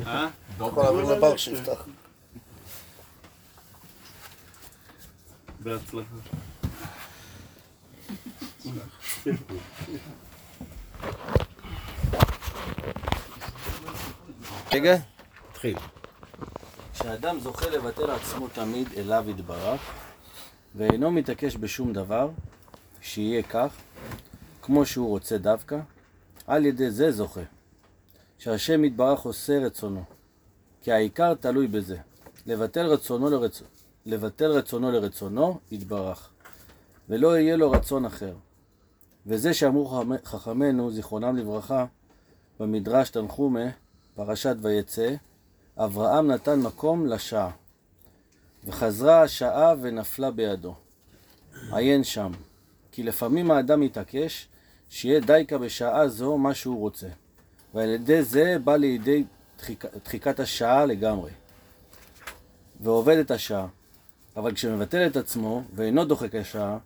אה? 0.06 0.28
להעביר 1.08 1.36
שיפתח. 1.36 1.84
בהצלחה. 5.60 6.14
רגע, 14.72 14.96
תתחיל. 15.58 15.76
כשאדם 16.92 17.40
זוכה 17.40 17.70
לבטל 17.70 18.10
עצמו 18.10 18.48
תמיד 18.48 18.88
אליו 18.96 19.24
יתברך, 19.28 19.80
ואינו 20.76 21.10
מתעקש 21.10 21.56
בשום 21.56 21.92
דבר, 21.92 22.30
שיהיה 23.00 23.42
כך, 23.42 23.76
כמו 24.62 24.86
שהוא 24.86 25.08
רוצה 25.08 25.38
דווקא, 25.38 25.78
על 26.46 26.66
ידי 26.66 26.90
זה 26.90 27.12
זוכה. 27.12 27.40
שהשם 28.38 28.84
יתברך 28.84 29.20
עושה 29.20 29.58
רצונו. 29.58 30.04
כי 30.82 30.92
העיקר 30.92 31.34
תלוי 31.34 31.66
בזה. 31.66 31.96
לבטל 32.46 32.86
רצונו, 32.86 33.30
לרצ... 33.30 33.62
לבטל 34.06 34.50
רצונו 34.50 34.92
לרצונו, 34.92 35.58
יתברך. 35.70 36.28
ולא 37.08 37.38
יהיה 37.38 37.56
לו 37.56 37.70
רצון 37.70 38.04
אחר. 38.04 38.34
וזה 39.26 39.54
שאמרו 39.54 40.02
חכמ- 40.02 40.26
חכמינו, 40.26 40.90
זיכרונם 40.90 41.36
לברכה, 41.36 41.86
במדרש 42.60 43.10
תנחומה, 43.10 43.64
פרשת 44.14 44.56
ויצא, 44.62 45.14
אברהם 45.78 46.30
נתן 46.30 46.60
מקום 46.60 47.06
לשעה, 47.06 47.50
וחזרה 48.64 49.22
השעה 49.22 49.74
ונפלה 49.80 50.30
בידו. 50.30 50.74
עיין 51.72 52.04
שם, 52.04 52.32
כי 52.92 53.02
לפעמים 53.02 53.50
האדם 53.50 53.80
מתעקש 53.80 54.48
שיהיה 54.88 55.20
דייקה 55.20 55.58
בשעה 55.58 56.08
זו 56.08 56.38
מה 56.38 56.54
שהוא 56.54 56.78
רוצה, 56.78 57.08
ועל 57.74 57.88
ידי 57.88 58.22
זה 58.22 58.56
בא 58.64 58.76
לידי 58.76 59.24
דחיק, 59.58 59.84
דחיקת 60.04 60.40
השעה 60.40 60.86
לגמרי. 60.86 61.30
ועובד 62.80 63.16
את 63.16 63.30
השעה. 63.30 63.66
אבל 64.36 64.54
כשמבטל 64.54 65.06
את 65.06 65.16
עצמו 65.16 65.62
ואינו 65.74 66.04
דוחק 66.04 66.34
השעה, 66.34 66.78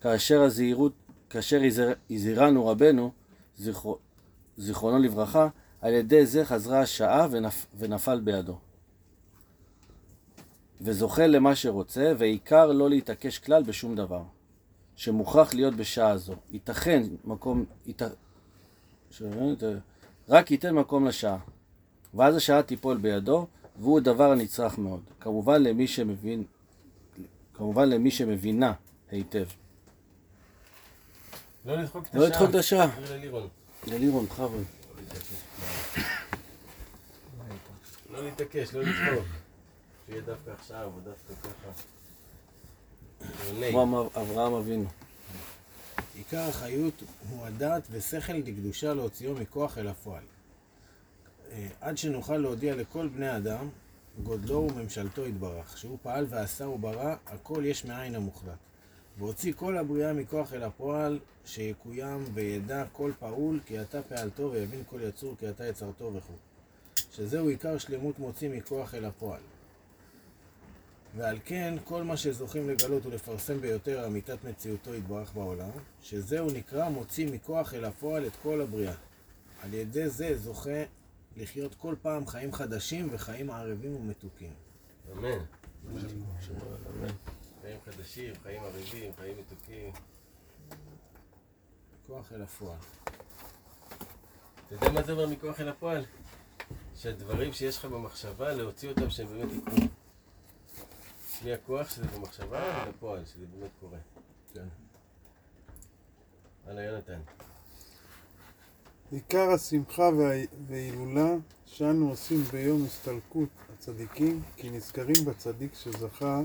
כאשר 0.00 0.42
הזהירות, 0.42 0.92
כאשר 1.30 1.60
הזהיר- 1.64 1.94
הזהירנו 2.10 2.66
רבנו, 2.66 3.12
זכרו, 3.56 3.98
זיכרונו 4.56 4.98
לברכה, 4.98 5.48
על 5.80 5.92
ידי 5.92 6.26
זה 6.26 6.44
חזרה 6.44 6.80
השעה 6.80 7.26
ונפ, 7.30 7.66
ונפל 7.78 8.20
בידו. 8.20 8.58
וזוכה 10.80 11.26
למה 11.26 11.56
שרוצה, 11.56 12.12
ועיקר 12.18 12.66
לא 12.72 12.90
להתעקש 12.90 13.38
כלל 13.38 13.62
בשום 13.62 13.94
דבר, 13.94 14.22
שמוכרח 14.96 15.54
להיות 15.54 15.74
בשעה 15.74 16.16
זו. 16.16 16.34
ייתכן 16.50 17.02
מקום, 17.24 17.64
ית... 17.86 18.02
ש... 19.10 19.22
רק 20.28 20.50
ייתן 20.50 20.74
מקום 20.74 21.06
לשעה, 21.06 21.38
ואז 22.14 22.36
השעה 22.36 22.62
תיפול 22.62 22.96
בידו, 22.96 23.46
והוא 23.78 24.00
דבר 24.00 24.32
הנצרך 24.32 24.78
מאוד. 24.78 25.00
כמובן 25.20 25.62
למי 25.62 25.86
שמבין, 25.86 26.44
כמובן 27.54 27.88
למי 27.88 28.10
שמבינה 28.10 28.72
היטב. 29.10 29.44
לא 31.64 31.76
לדחוק 31.76 32.04
את 32.06 32.14
השעה. 32.14 32.20
לא 32.20 32.26
לדחות 32.28 32.50
את 32.50 32.54
השעה. 32.54 33.00
ללירון. 33.10 33.48
ללירון, 33.86 34.26
בכבוד. 34.26 34.64
לא 38.18 38.24
להתעקש, 38.24 38.74
לא 38.74 38.82
לדחוק. 38.82 39.26
שיהיה 40.06 40.20
דווקא 40.20 40.50
עכשיו, 40.50 40.90
או 40.94 41.00
דווקא 41.00 41.48
ככה. 41.48 41.82
כמו 43.70 44.10
אברהם 44.16 44.54
אבינו. 44.54 44.88
עיקר 46.14 46.40
החיות 46.40 47.02
הוא 47.30 47.46
הדעת 47.46 47.82
ושכל 47.90 48.32
לקדושה 48.32 48.94
להוציאו 48.94 49.34
מכוח 49.34 49.78
אל 49.78 49.88
הפועל. 49.88 50.22
אה, 51.50 51.68
עד 51.80 51.98
שנוכל 51.98 52.36
להודיע 52.36 52.76
לכל 52.76 53.08
בני 53.08 53.36
אדם, 53.36 53.68
גודלו 54.22 54.68
וממשלתו 54.70 55.26
יתברך, 55.26 55.78
שהוא 55.78 55.98
פעל 56.02 56.26
ועשה 56.28 56.68
וברא, 56.68 57.14
הכל 57.26 57.62
יש 57.66 57.84
מאין 57.84 58.14
המוחלט. 58.14 58.58
והוציא 59.18 59.52
כל 59.56 59.78
הבריאה 59.78 60.12
מכוח 60.12 60.52
אל 60.52 60.62
הפועל, 60.62 61.18
שיקוים 61.44 62.24
וידע 62.34 62.84
כל 62.92 63.12
פעול, 63.18 63.60
כי 63.66 63.80
אתה 63.80 64.02
פעלתו, 64.02 64.50
ויבין 64.52 64.82
כל 64.90 65.00
יצור, 65.02 65.34
כי 65.38 65.50
אתה 65.50 65.66
יצרתו 65.66 66.14
וכו'. 66.14 66.47
שזהו 67.12 67.48
עיקר 67.48 67.78
שלמות 67.78 68.18
מוציא 68.18 68.48
מכוח 68.48 68.94
אל 68.94 69.04
הפועל. 69.04 69.40
ועל 71.16 71.38
כן, 71.44 71.74
כל 71.84 72.02
מה 72.02 72.16
שזוכים 72.16 72.68
לגלות 72.70 73.06
ולפרסם 73.06 73.60
ביותר 73.60 74.06
אמיתת 74.06 74.44
מציאותו 74.44 74.94
יתברך 74.94 75.32
בעולם, 75.34 75.70
שזהו 76.02 76.46
נקרא 76.50 76.88
מוציא 76.88 77.32
מכוח 77.32 77.74
אל 77.74 77.84
הפועל 77.84 78.26
את 78.26 78.32
כל 78.42 78.60
הבריאה. 78.60 78.94
על 79.62 79.74
ידי 79.74 80.08
זה 80.08 80.38
זוכה 80.38 80.82
לחיות 81.36 81.74
כל 81.74 81.94
פעם 82.02 82.26
חיים 82.26 82.52
חדשים 82.52 83.08
וחיים 83.12 83.50
ערבים 83.50 83.96
ומתוקים. 83.96 84.52
אמן. 85.12 85.38
חיים 87.62 87.78
חדשים, 87.84 88.34
חיים 88.42 88.62
ערבים, 88.62 89.12
חיים 89.18 89.36
מתוקים. 89.38 89.92
כוח 92.06 92.32
אל 92.32 92.42
הפועל. 92.42 92.78
אתה 94.66 94.74
יודע 94.74 94.92
מה 94.92 95.02
זה 95.02 95.12
אומר 95.12 95.26
מכוח 95.26 95.60
אל 95.60 95.68
הפועל? 95.68 96.04
שהדברים 97.02 97.52
שיש 97.52 97.76
לך 97.78 97.84
במחשבה, 97.84 98.52
להוציא 98.54 98.88
אותם 98.88 99.10
שהם 99.10 99.26
באמת 99.26 99.52
יקרו. 99.52 99.88
בלי 101.42 101.52
הכוח 101.54 101.90
שזה 101.90 102.04
במחשבה, 102.16 102.84
ולפועל, 102.86 103.24
שזה 103.24 103.44
באמת 103.58 103.70
קורה. 103.80 103.98
כן. 104.54 104.66
הלאה, 106.66 106.84
יונתן. 106.84 107.20
עיקר 109.10 109.50
השמחה 109.50 110.02
וה- 110.02 110.32
וההילולה 110.68 111.30
שאנו 111.66 112.08
עושים 112.10 112.42
ביום 112.42 112.84
הסתלקות 112.84 113.48
הצדיקים, 113.74 114.42
כי 114.56 114.70
נזכרים 114.70 115.24
בצדיק 115.24 115.74
שזכה 115.74 116.40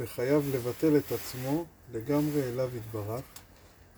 בחייו 0.00 0.42
לבטל 0.54 0.96
את 0.96 1.12
עצמו 1.12 1.64
לגמרי 1.92 2.42
אליו 2.42 2.76
יתברך, 2.76 3.24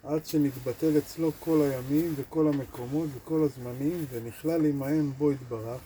עד 0.07 0.27
שנתבטל 0.27 0.99
אצלו 0.99 1.33
כל 1.40 1.62
הימים 1.62 2.14
וכל 2.16 2.49
המקומות 2.49 3.09
וכל 3.14 3.42
הזמנים, 3.42 4.05
ונכלל 4.11 4.66
עמהם 4.66 5.12
בו 5.19 5.33
יתברך, 5.33 5.81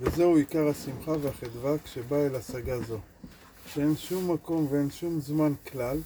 וזהו 0.00 0.36
עיקר 0.36 0.68
השמחה 0.68 1.12
והחדווה 1.22 1.78
כשבא 1.78 2.16
אל 2.16 2.36
השגה 2.36 2.80
זו, 2.80 2.98
שאין 3.66 3.96
שום 3.96 4.30
מקום 4.32 4.66
ואין 4.70 4.90
שום 4.90 5.20
זמן 5.20 5.52
כלל, 5.72 5.98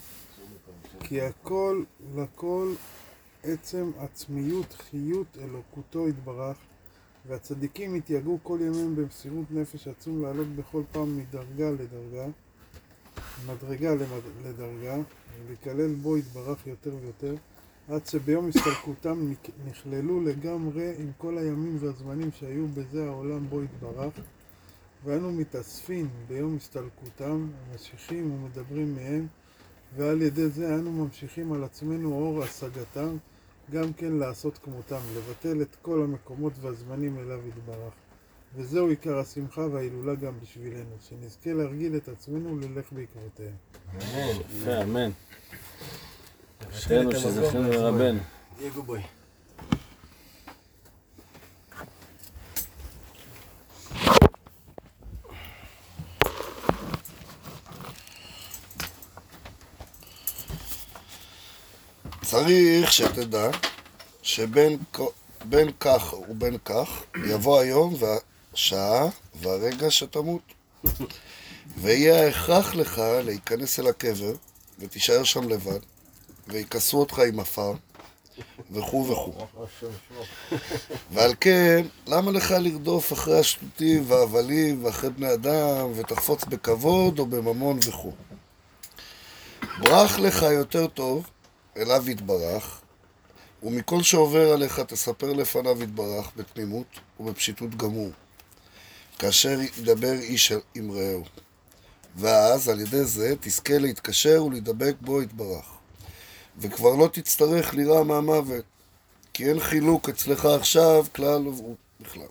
כי 1.00 1.20
הכל 1.20 1.82
לכל 2.16 2.72
עצם 3.42 3.90
עצמיות, 3.98 4.72
חיות 4.72 5.38
אלוקותו 5.42 6.08
יתברך, 6.08 6.56
והצדיקים 7.26 7.94
התייגעו 7.94 8.38
כל 8.42 8.58
ימיהם 8.60 8.96
במסירות 8.96 9.50
נפש 9.50 9.88
עצום 9.88 10.22
לעלות 10.22 10.48
בכל 10.48 10.82
פעם 10.92 11.18
מדרגה 11.18 11.70
לדרגה, 11.70 12.26
מדרגה. 13.46 13.94
לדרגה, 14.44 14.96
ולהיכלל 15.46 15.94
בו 15.94 16.18
יתברך 16.18 16.66
יותר 16.66 16.90
ויותר, 17.02 17.34
עד 17.88 18.06
שביום 18.06 18.48
הסתלקותם 18.48 19.32
נכללו 19.68 20.20
לגמרי 20.20 20.94
עם 20.98 21.10
כל 21.18 21.38
הימים 21.38 21.76
והזמנים 21.80 22.30
שהיו 22.32 22.66
בזה 22.68 23.06
העולם 23.06 23.48
בו 23.48 23.62
יתברך, 23.62 24.14
ואנו 25.04 25.32
מתאספים 25.32 26.08
ביום 26.28 26.56
הסתלקותם, 26.56 27.48
ממשיכים 27.72 28.32
ומדברים 28.32 28.94
מהם, 28.94 29.26
ועל 29.96 30.22
ידי 30.22 30.48
זה 30.48 30.74
אנו 30.74 30.92
ממשיכים 30.92 31.52
על 31.52 31.64
עצמנו 31.64 32.12
אור 32.12 32.42
השגתם, 32.42 33.16
גם 33.70 33.92
כן 33.92 34.12
לעשות 34.12 34.58
כמותם, 34.58 35.00
לבטל 35.16 35.62
את 35.62 35.76
כל 35.82 36.02
המקומות 36.02 36.52
והזמנים 36.60 37.18
אליו 37.18 37.40
יתברך. 37.48 37.92
וזהו 38.56 38.88
עיקר 38.88 39.18
השמחה 39.18 39.60
וההילולה 39.60 40.14
גם 40.14 40.32
בשבילנו, 40.42 40.96
שנזכה 41.08 41.52
להרגיל 41.52 41.96
את 41.96 42.08
עצמנו 42.08 42.58
ללך 42.58 42.92
בעקבותיהם. 42.92 43.54
יפה, 44.50 44.82
אמן. 44.82 45.10
אשרינו 46.70 47.12
שזכינו 47.12 47.70
לרבנו. 47.70 48.20
יגו 48.60 48.82
בוי. 48.82 49.00
צריך 62.22 62.92
שתדע 62.92 63.50
שבין 64.22 64.78
כ- 64.92 65.00
בין 65.44 65.70
כך 65.80 66.14
ובין 66.28 66.56
כך 66.64 66.88
יבוא 67.26 67.60
היום 67.60 67.94
והשעה 68.52 69.08
והרגע 69.34 69.90
שתמות. 69.90 70.42
ויהיה 71.76 72.24
ההכרח 72.24 72.74
לך 72.74 72.98
להיכנס 72.98 73.80
אל 73.80 73.86
הקבר 73.86 74.32
ותישאר 74.78 75.24
שם 75.24 75.48
לבד, 75.48 75.80
ויכסו 76.48 76.98
אותך 76.98 77.18
עם 77.18 77.40
עפר, 77.40 77.72
וכו' 78.70 79.08
וכו'. 79.08 79.46
ועל 81.12 81.34
כן, 81.40 81.86
למה 82.06 82.30
לך 82.30 82.50
לרדוף 82.50 83.12
אחרי 83.12 83.38
השטותים 83.38 84.04
וההבלים 84.06 84.84
ואחרי 84.84 85.10
בני 85.10 85.34
אדם 85.34 85.92
ותחפוץ 85.94 86.44
בכבוד 86.44 87.18
או 87.18 87.26
בממון 87.26 87.78
וכו'. 87.86 88.12
ברח 89.78 90.18
לך 90.18 90.42
יותר 90.42 90.86
טוב 90.86 91.26
אליו 91.76 92.10
יתברך, 92.10 92.80
ומכל 93.62 94.02
שעובר 94.02 94.52
עליך 94.52 94.80
תספר 94.80 95.32
לפניו 95.32 95.82
יתברך 95.82 96.30
בתמימות 96.36 96.86
ובפשיטות 97.20 97.74
גמור, 97.74 98.10
כאשר 99.20 99.60
ידבר 99.78 100.12
איש 100.12 100.52
עם 100.74 100.90
רעהו. 100.90 101.24
ואז 102.16 102.68
על 102.68 102.80
ידי 102.80 103.04
זה 103.04 103.34
תזכה 103.40 103.78
להתקשר 103.78 104.44
ולהידבק 104.44 104.94
בו 105.00 105.22
יתברך. 105.22 105.64
וכבר 106.58 106.96
לא 106.96 107.08
תצטרך 107.12 107.74
לירא 107.74 108.02
מהמוות, 108.02 108.64
כי 109.32 109.48
אין 109.48 109.60
חילוק 109.60 110.08
אצלך 110.08 110.44
עכשיו 110.44 111.04
כלל 111.14 111.46
ובכלל. 111.48 112.28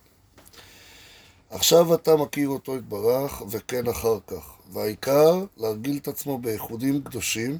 עכשיו 1.50 1.94
אתה 1.94 2.16
מכיר 2.16 2.50
אותו 2.50 2.76
יתברך, 2.76 3.42
וכן 3.50 3.88
אחר 3.88 4.18
כך. 4.28 4.54
והעיקר, 4.74 5.46
להרגיל 5.58 5.98
את 5.98 6.08
עצמו 6.08 6.38
באיחודים 6.38 7.04
קדושים, 7.04 7.58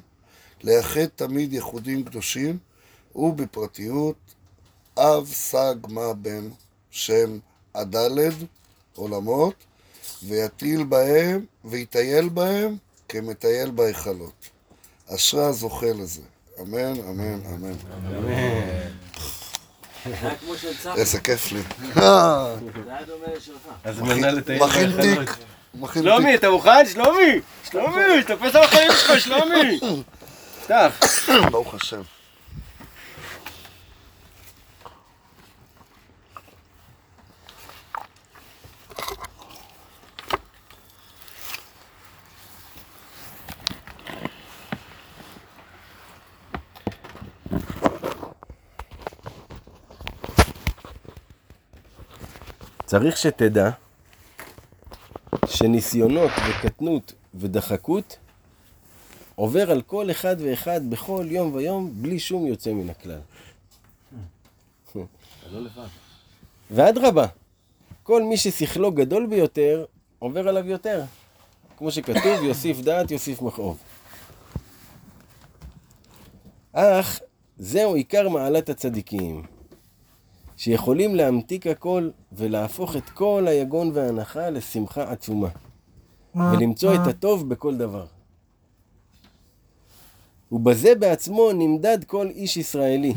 לייחד 0.62 1.06
תמיד 1.06 1.52
ייחודים 1.52 2.04
קדושים, 2.04 2.58
ובפרטיות, 3.14 4.16
אב 4.98 5.26
סג 5.26 5.74
מה 5.88 6.12
בן 6.12 6.48
שם 6.90 7.38
הדלת 7.74 8.34
עולמות, 8.94 9.54
ויטיל 10.22 10.84
בהם, 10.84 11.44
ויטייל 11.64 12.28
בהם, 12.28 12.76
כמטייל 13.08 13.70
בהיכלות. 13.70 14.48
אשרי 15.14 15.44
הזוכה 15.44 15.86
לזה. 15.86 16.22
אמן, 16.60 17.00
אמן, 17.00 17.40
אמן. 17.46 17.72
איזה 20.96 21.20
כיף 21.20 21.52
לי. 21.52 21.60
זה 21.94 22.00
היה 22.00 23.04
דומה 23.06 23.26
לשלך. 23.36 23.56
אז 23.84 24.00
מנה 24.00 24.30
לטייל 24.30 24.62
מכין. 24.64 24.90
תיק. 25.00 25.30
שלומי. 25.94 26.34
אתה 26.34 26.50
מוכן? 26.50 26.86
שלומי! 26.92 27.40
שלומי, 27.70 28.22
תפס 28.26 28.54
על 28.54 28.62
החיים 28.64 28.92
שלך, 28.92 29.20
שלומי! 29.20 29.80
פתח. 30.64 31.00
ברוך 31.50 31.74
השם. 31.74 32.00
צריך 52.90 53.16
שתדע 53.16 53.70
שניסיונות 55.46 56.30
וקטנות 56.48 57.12
ודחקות 57.34 58.18
עובר 59.34 59.70
על 59.70 59.82
כל 59.82 60.10
אחד 60.10 60.36
ואחד 60.38 60.90
בכל 60.90 61.26
יום 61.28 61.54
ויום 61.54 61.90
בלי 61.94 62.18
שום 62.18 62.46
יוצא 62.46 62.72
מן 62.72 62.90
הכלל. 62.90 63.20
לא. 64.94 65.04
ואדרבה, 66.70 67.26
כל 68.02 68.22
מי 68.22 68.36
ששכלו 68.36 68.92
גדול 68.92 69.26
ביותר, 69.26 69.84
עובר 70.18 70.48
עליו 70.48 70.66
יותר. 70.66 71.02
כמו 71.76 71.90
שכתוב, 71.90 72.42
יוסיף 72.48 72.80
דעת, 72.80 73.10
יוסיף 73.10 73.42
מכאוב. 73.42 73.78
אך 76.72 77.20
זהו 77.58 77.94
עיקר 77.94 78.28
מעלת 78.28 78.68
הצדיקים, 78.68 79.42
שיכולים 80.60 81.14
להמתיק 81.14 81.66
הכל 81.66 82.10
ולהפוך 82.32 82.96
את 82.96 83.10
כל 83.10 83.46
היגון 83.48 83.90
וההנחה 83.94 84.50
לשמחה 84.50 85.12
עצומה, 85.12 85.48
ולמצוא 86.34 86.94
את 86.94 87.06
הטוב 87.06 87.48
בכל 87.48 87.76
דבר. 87.76 88.06
ובזה 90.52 90.94
בעצמו 90.94 91.52
נמדד 91.52 92.04
כל 92.04 92.26
איש 92.26 92.56
ישראלי, 92.56 93.14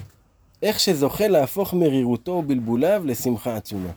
איך 0.61 0.79
שזוכה 0.79 1.27
להפוך 1.27 1.73
מרירותו 1.73 2.31
ובלבוליו 2.31 3.03
לשמחה 3.05 3.55
עצומה. 3.55 3.91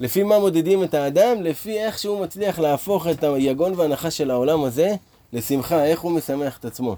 לפי 0.00 0.22
מה 0.22 0.38
מודדים 0.38 0.84
את 0.84 0.94
האדם? 0.94 1.42
לפי 1.42 1.78
איך 1.78 1.98
שהוא 1.98 2.24
מצליח 2.24 2.58
להפוך 2.58 3.06
את 3.06 3.24
היגון 3.24 3.74
וההנחה 3.74 4.10
של 4.10 4.30
העולם 4.30 4.64
הזה 4.64 4.94
לשמחה, 5.32 5.84
איך 5.84 6.00
הוא 6.00 6.12
משמח 6.12 6.58
את 6.58 6.64
עצמו. 6.64 6.96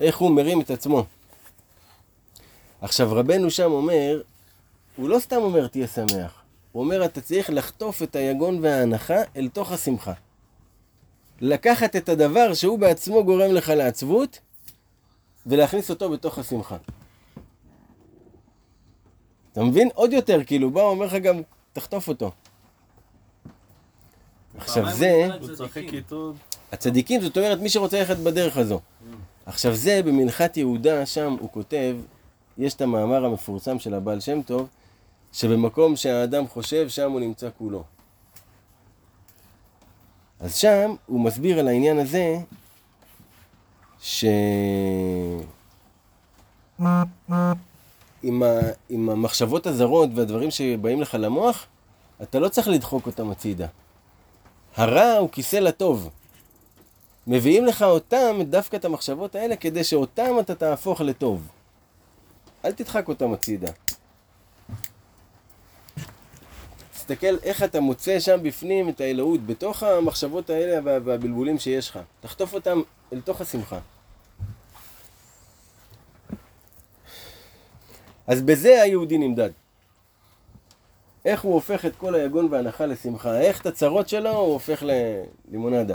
איך 0.00 0.18
הוא 0.18 0.30
מרים 0.30 0.60
את 0.60 0.70
עצמו. 0.70 1.04
עכשיו 2.80 3.12
רבנו 3.12 3.50
שם 3.50 3.70
אומר, 3.70 4.22
הוא 4.96 5.08
לא 5.08 5.18
סתם 5.18 5.36
אומר 5.36 5.66
תהיה 5.66 5.86
שמח, 5.86 6.42
הוא 6.72 6.82
אומר 6.84 7.04
אתה 7.04 7.20
צריך 7.20 7.50
לחטוף 7.50 8.02
את 8.02 8.16
היגון 8.16 8.58
וההנחה 8.62 9.18
אל 9.36 9.48
תוך 9.48 9.72
השמחה. 9.72 10.12
לקחת 11.40 11.96
את 11.96 12.08
הדבר 12.08 12.54
שהוא 12.54 12.78
בעצמו 12.78 13.24
גורם 13.24 13.54
לך 13.54 13.68
לעצבות 13.68 14.38
ולהכניס 15.46 15.90
אותו 15.90 16.10
בתוך 16.10 16.38
השמחה. 16.38 16.76
אתה 19.52 19.62
מבין? 19.64 19.88
עוד 19.94 20.12
יותר, 20.12 20.44
כאילו, 20.44 20.70
בא, 20.70 20.80
הוא 20.80 20.90
אומר 20.90 21.06
לך 21.06 21.14
גם, 21.14 21.42
תחטוף 21.72 22.08
אותו. 22.08 22.30
עכשיו 24.58 24.90
זה, 24.92 25.28
הוא 25.40 25.56
צוחק 25.56 25.82
איתו. 25.92 26.32
הצדיקים, 26.72 27.20
זאת 27.20 27.36
אומרת, 27.36 27.60
מי 27.60 27.68
שרוצה 27.68 27.98
ללכת 27.98 28.16
בדרך 28.16 28.56
הזו. 28.56 28.80
עכשיו 29.46 29.74
זה, 29.74 30.00
במנחת 30.04 30.56
יהודה, 30.56 31.06
שם 31.06 31.36
הוא 31.40 31.50
כותב, 31.52 31.96
יש 32.60 32.74
את 32.74 32.80
המאמר 32.80 33.24
המפורסם 33.24 33.78
של 33.78 33.94
הבעל 33.94 34.20
שם 34.20 34.42
טוב, 34.42 34.68
שבמקום 35.32 35.96
שהאדם 35.96 36.48
חושב, 36.48 36.88
שם 36.88 37.10
הוא 37.10 37.20
נמצא 37.20 37.48
כולו. 37.58 37.82
אז 40.40 40.56
שם 40.56 40.94
הוא 41.06 41.20
מסביר 41.20 41.58
על 41.58 41.68
העניין 41.68 41.98
הזה, 41.98 42.36
ש... 44.00 44.24
עם, 48.22 48.42
ה... 48.42 48.58
עם 48.88 49.10
המחשבות 49.10 49.66
הזרות 49.66 50.10
והדברים 50.14 50.50
שבאים 50.50 51.00
לך 51.00 51.16
למוח, 51.20 51.66
אתה 52.22 52.38
לא 52.38 52.48
צריך 52.48 52.68
לדחוק 52.68 53.06
אותם 53.06 53.30
הצידה. 53.30 53.66
הרע 54.76 55.12
הוא 55.12 55.28
כיסא 55.32 55.56
לטוב. 55.56 56.10
מביאים 57.26 57.66
לך 57.66 57.82
אותם, 57.82 58.38
דווקא 58.42 58.76
את 58.76 58.84
המחשבות 58.84 59.34
האלה, 59.34 59.56
כדי 59.56 59.84
שאותם 59.84 60.30
אתה 60.40 60.54
תהפוך 60.54 61.00
לטוב. 61.00 61.48
אל 62.64 62.72
תדחק 62.72 63.08
אותם 63.08 63.32
הצידה. 63.32 63.72
תסתכל 66.92 67.36
איך 67.42 67.62
אתה 67.62 67.80
מוצא 67.80 68.20
שם 68.20 68.42
בפנים 68.42 68.88
את 68.88 69.00
האלוהות, 69.00 69.46
בתוך 69.46 69.82
המחשבות 69.82 70.50
האלה 70.50 70.80
וה- 70.84 70.98
והבלבולים 71.04 71.58
שיש 71.58 71.90
לך. 71.90 71.98
תחטוף 72.20 72.54
אותם 72.54 72.80
אל 73.12 73.20
תוך 73.20 73.40
השמחה. 73.40 73.78
אז 78.26 78.42
בזה 78.42 78.82
היהודי 78.82 79.18
נמדד. 79.18 79.50
איך 81.24 81.40
הוא 81.42 81.54
הופך 81.54 81.84
את 81.86 81.96
כל 81.96 82.14
היגון 82.14 82.48
וההנחה 82.50 82.86
לשמחה, 82.86 83.40
איך 83.40 83.60
את 83.60 83.66
הצרות 83.66 84.08
שלו 84.08 84.30
הוא 84.30 84.52
הופך 84.52 84.82
ללימונדה. 84.82 85.94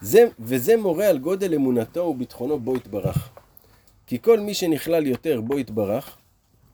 זה, 0.00 0.24
וזה 0.38 0.76
מורה 0.76 1.08
על 1.08 1.18
גודל 1.18 1.54
אמונתו 1.54 2.00
וביטחונו 2.00 2.60
בו 2.60 2.76
יתברך. 2.76 3.30
כי 4.06 4.18
כל 4.22 4.40
מי 4.40 4.54
שנכלל 4.54 5.06
יותר 5.06 5.40
בו 5.40 5.58
יתברך, 5.58 6.16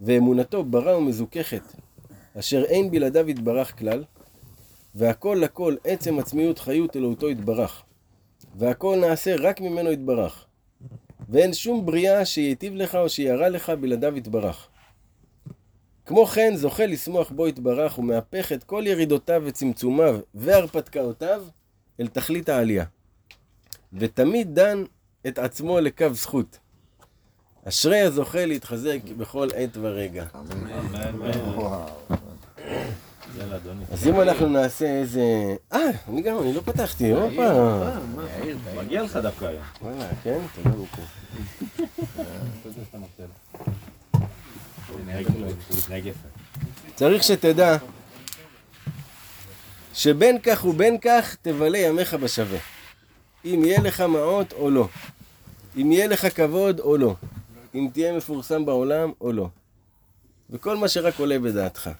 ואמונתו 0.01 0.65
ברא 0.65 0.97
ומזוככת, 0.97 1.63
אשר 2.39 2.65
אין 2.65 2.91
בלעדיו 2.91 3.31
יתברך 3.31 3.79
כלל, 3.79 4.05
והכל 4.95 5.39
לכל 5.41 5.77
עצם 5.85 6.19
עצמיות 6.19 6.59
חיות 6.59 6.97
אלוהותו 6.97 7.31
יתברך, 7.31 7.83
והכל 8.59 8.99
נעשה 9.01 9.37
רק 9.37 9.61
ממנו 9.61 9.93
יתברך, 9.93 10.47
ואין 11.29 11.53
שום 11.53 11.87
בריאה 11.87 12.25
שייטיב 12.25 12.75
לך 12.75 12.95
או 12.95 13.09
שירע 13.09 13.49
לך 13.49 13.71
בלעדיו 13.71 14.17
יתברך. 14.17 14.69
כמו 16.07 16.27
כן 16.27 16.57
זוכה 16.57 16.87
לשמוח 16.87 17.31
בו 17.31 17.49
יתברך 17.49 17.99
ומהפך 17.99 18.53
את 18.53 18.65
כל 18.65 18.83
ירידותיו 18.87 19.43
וצמצומיו 19.45 20.19
והרפתקאותיו 20.35 21.45
אל 22.01 22.07
תכלית 22.07 22.49
העלייה. 22.49 22.85
ותמיד 23.95 24.55
דן 24.55 24.85
את 25.27 25.39
עצמו 25.39 25.81
לקו 25.81 26.15
זכות. 26.15 26.59
אשרי 27.69 28.01
הזוכה 28.01 28.47
להתחזק 28.47 28.99
בכל 29.19 29.49
עת 29.57 29.77
ורגע. 29.81 30.25
אז 33.93 34.09
אם 34.09 34.21
אנחנו 34.21 34.49
נעשה 34.49 34.87
איזה... 34.87 35.23
אה, 35.73 35.79
אני 36.09 36.23
גם, 36.23 36.43
אני 36.43 36.53
לא 36.53 36.61
פתחתי, 36.61 37.11
הופה. 37.11 37.81
מגיע 38.77 39.03
לך 39.03 39.17
דווקא 39.17 39.45
היום. 39.45 39.63
וואלה, 39.83 40.09
כן? 40.23 40.39
תודה 40.55 40.71
רבה. 40.71 40.87
צריך 46.95 47.23
שתדע 47.23 47.77
שבין 49.95 50.39
כך 50.43 50.65
ובין 50.65 50.99
כך 50.99 51.37
תבלה 51.43 51.79
ימיך 51.79 52.15
בשווה. 52.15 52.59
אם 53.45 53.65
יהיה 53.65 53.81
לך 53.81 54.01
מעות 54.01 54.53
או 54.53 54.71
לא. 54.71 54.89
אם 55.77 55.93
יהיה 55.93 56.07
לך 56.07 56.37
כבוד 56.37 56.81
או 56.81 56.97
לא. 56.97 57.15
אם 57.75 57.89
תהיה 57.93 58.17
מפורסם 58.17 58.67
בעולם 58.67 59.13
או 59.21 59.33
לא. 59.33 59.49
וכל 60.51 60.77
מה 60.77 60.89
שרק 60.89 61.19
עולה 61.19 61.39
בדעתך. 61.39 61.91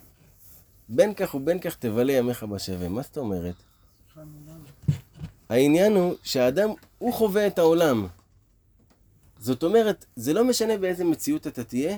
בין 0.89 1.13
כך 1.13 1.35
ובין 1.35 1.59
כך 1.59 1.75
תבלה 1.75 2.13
ימיך 2.13 2.43
בשווה. 2.43 2.89
מה 2.89 3.01
זאת 3.01 3.17
אומרת? 3.17 3.55
העניין 5.49 5.95
הוא 5.95 6.13
שהאדם, 6.23 6.69
הוא 6.97 7.13
חווה 7.13 7.47
את 7.47 7.59
העולם. 7.59 8.07
זאת 9.39 9.63
אומרת, 9.63 10.05
זה 10.15 10.33
לא 10.33 10.43
משנה 10.43 10.77
באיזה 10.77 11.03
מציאות 11.03 11.47
אתה 11.47 11.63
תהיה, 11.63 11.97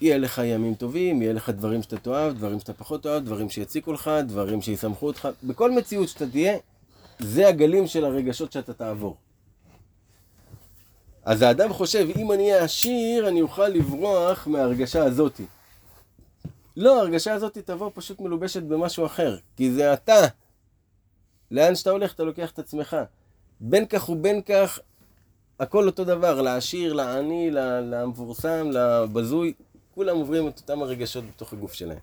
יהיה 0.00 0.18
לך 0.18 0.40
ימים 0.44 0.74
טובים, 0.74 1.22
יהיה 1.22 1.32
לך 1.32 1.50
דברים 1.50 1.82
שאתה 1.82 1.96
תאהב, 1.96 2.36
דברים 2.36 2.60
שאתה 2.60 2.72
פחות 2.72 3.02
תאהב, 3.02 3.24
דברים 3.24 3.50
שיציקו 3.50 3.92
לך, 3.92 4.10
דברים 4.26 4.62
שישמחו 4.62 5.06
אותך. 5.06 5.28
בכל 5.44 5.70
מציאות 5.70 6.08
שאתה 6.08 6.26
תהיה, 6.26 6.56
זה 7.22 7.48
הגלים 7.48 7.86
של 7.86 8.04
הרגשות 8.04 8.52
שאתה 8.52 8.72
תעבור. 8.74 9.16
אז 11.24 11.42
האדם 11.42 11.72
חושב, 11.72 12.08
אם 12.16 12.32
אני 12.32 12.52
אהיה 12.52 12.64
עשיר, 12.64 13.28
אני 13.28 13.40
אוכל 13.42 13.68
לברוח 13.68 14.46
מההרגשה 14.46 15.04
הזאתי. 15.04 15.46
לא, 16.76 16.98
ההרגשה 16.98 17.32
הזאת 17.32 17.58
תבוא 17.58 17.90
פשוט 17.94 18.20
מלובשת 18.20 18.62
במשהו 18.62 19.06
אחר, 19.06 19.36
כי 19.56 19.72
זה 19.72 19.94
אתה. 19.94 20.20
לאן 21.50 21.74
שאתה 21.74 21.90
הולך, 21.90 22.14
אתה 22.14 22.22
לוקח 22.22 22.50
את 22.50 22.58
עצמך. 22.58 22.96
בין 23.60 23.86
כך 23.86 24.08
ובין 24.08 24.42
כך, 24.42 24.78
הכל 25.60 25.86
אותו 25.86 26.04
דבר, 26.04 26.42
לעשיר, 26.42 26.92
לעני, 26.92 27.50
למפורסם, 27.50 28.70
לבזוי, 28.70 29.52
כולם 29.94 30.16
עוברים 30.16 30.48
את 30.48 30.58
אותם 30.58 30.82
הרגשות 30.82 31.24
בתוך 31.26 31.52
הגוף 31.52 31.72
שלהם. 31.72 31.98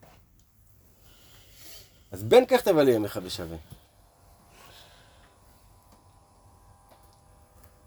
אז 2.11 2.23
בין 2.23 2.45
כך 2.45 2.61
תבלה 2.61 2.91
ימיך 2.91 3.17
בשווה. 3.17 3.57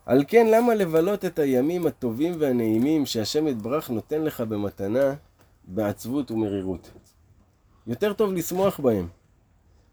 על 0.07 0.25
כן, 0.29 0.47
למה 0.51 0.75
לבלות 0.75 1.25
את 1.25 1.39
הימים 1.39 1.87
הטובים 1.87 2.35
והנעימים 2.39 3.07
שהשם 3.07 3.49
יתברך 3.49 3.91
נותן 3.91 4.23
לך 4.23 4.41
במתנה 4.41 5.15
בעצבות 5.65 6.31
ומרירות? 6.31 6.91
יותר 7.87 8.13
טוב 8.13 8.33
לשמוח 8.33 8.81
בהם, 8.81 9.09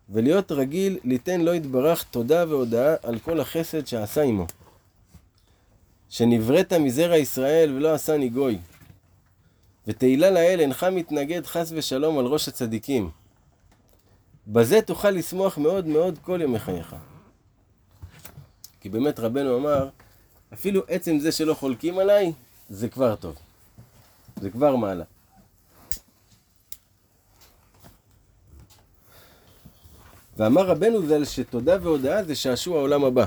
ולהיות 0.09 0.51
רגיל 0.51 0.99
ליתן 1.03 1.41
לו 1.41 1.53
יתברך 1.53 2.03
תודה 2.03 2.45
והודאה 2.49 2.95
על 3.03 3.19
כל 3.19 3.39
החסד 3.39 3.87
שעשה 3.87 4.21
עמו. 4.21 4.45
שנבראת 6.09 6.73
מזרע 6.73 7.17
ישראל 7.17 7.73
ולא 7.75 7.93
עשני 7.93 8.29
גוי. 8.29 8.57
ותהילה 9.87 10.29
לאל 10.29 10.59
אינך 10.59 10.83
מתנגד 10.83 11.45
חס 11.45 11.71
ושלום 11.75 12.19
על 12.19 12.25
ראש 12.25 12.47
הצדיקים. 12.47 13.09
בזה 14.47 14.81
תוכל 14.81 15.09
לשמוח 15.09 15.57
מאוד 15.57 15.87
מאוד 15.87 16.17
כל 16.21 16.39
ימי 16.43 16.59
חייך. 16.59 16.95
כי 18.81 18.89
באמת 18.89 19.19
רבנו 19.19 19.57
אמר, 19.57 19.89
אפילו 20.53 20.81
עצם 20.87 21.19
זה 21.19 21.31
שלא 21.31 21.53
חולקים 21.53 21.99
עליי, 21.99 22.33
זה 22.69 22.89
כבר 22.89 23.15
טוב. 23.15 23.35
זה 24.41 24.49
כבר 24.49 24.75
מעלה. 24.75 25.03
ואמר 30.37 30.65
רבנו 30.65 31.07
ז"ל 31.07 31.25
שתודה 31.25 31.77
והודאה 31.81 32.23
זה 32.23 32.35
שעשוע 32.35 32.77
העולם 32.77 33.03
הבא. 33.03 33.25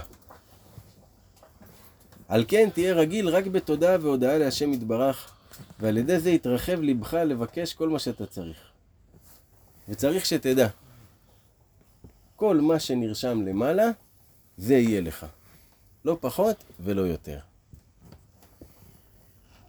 על 2.29 2.45
כן 2.49 2.69
תהיה 2.75 2.95
רגיל 2.95 3.29
רק 3.29 3.47
בתודה 3.47 3.97
והודאה 4.01 4.39
להשם 4.39 4.73
יתברך, 4.73 5.33
ועל 5.81 5.97
ידי 5.97 6.21
זה 6.21 6.31
יתרחב 6.31 6.81
לבך 6.81 7.15
לבקש 7.15 7.75
כל 7.75 7.89
מה 7.89 7.99
שאתה 7.99 8.27
צריך. 8.27 8.57
וצריך 9.89 10.27
שתדע, 10.27 10.69
כל 12.37 12.61
מה 12.61 12.81
שנרשם 12.81 13.43
למעלה, 13.47 13.91
זה 14.57 14.75
יהיה 14.75 15.01
לך. 15.01 15.27
לא 16.05 16.17
פחות 16.21 16.65
ולא 16.81 17.01
יותר. 17.03 17.39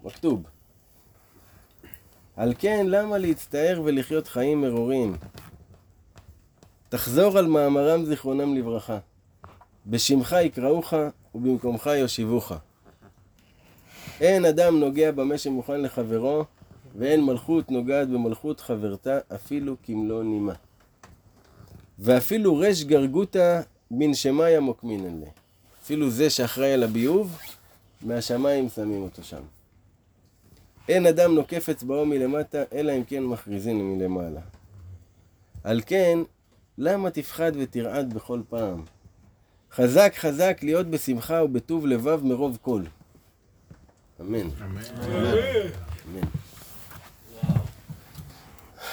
מכתוב. 0.03 0.43
על 2.35 2.53
כן, 2.59 2.85
למה 2.89 3.17
להצטער 3.17 3.81
ולחיות 3.83 4.27
חיים 4.27 4.61
מרורים? 4.61 5.15
תחזור 6.89 7.37
על 7.37 7.47
מאמרם 7.47 8.05
זיכרונם 8.05 8.55
לברכה. 8.55 8.99
בשמך 9.87 10.35
יקראוך 10.41 10.93
ובמקומך 11.35 11.89
יושיבוך. 11.97 12.51
אין 14.21 14.45
אדם 14.45 14.79
נוגע 14.79 15.11
במה 15.11 15.37
שמוכן 15.37 15.81
לחברו, 15.81 16.43
ואין 16.95 17.25
מלכות 17.25 17.71
נוגעת 17.71 18.09
במלכות 18.09 18.59
חברתה 18.59 19.19
אפילו 19.35 19.75
כמלוא 19.83 20.23
נימה. 20.23 20.53
ואפילו 21.99 22.57
ריש 22.57 22.83
גרגותא 22.83 23.61
מן 23.91 24.13
שמיא 24.13 24.59
מוקמינן 24.59 25.19
לה. 25.19 25.42
אפילו 25.83 26.09
זה 26.09 26.29
שאחראי 26.29 26.73
על 26.73 26.83
הביוב, 26.83 27.37
מהשמיים 28.01 28.69
שמים 28.69 29.01
אותו 29.03 29.23
שם. 29.23 29.41
אין 30.89 31.05
אדם 31.05 31.35
נוקף 31.35 31.69
אצבעו 31.69 32.05
מלמטה, 32.05 32.63
אלא 32.73 32.91
אם 32.97 33.03
כן 33.03 33.23
מכריזין 33.23 33.81
מלמעלה. 33.81 34.41
על 35.63 35.81
כן, 35.85 36.19
למה 36.77 37.09
תפחד 37.09 37.51
ותרעד 37.55 38.13
בכל 38.13 38.41
פעם? 38.49 38.83
חזק 39.71 40.13
חזק 40.17 40.57
להיות 40.61 40.87
בשמחה 40.87 41.43
ובטוב 41.43 41.87
לבב 41.87 42.23
מרוב 42.23 42.57
כל. 42.61 42.81
אמן. 44.21 44.39
אמן. 44.39 46.27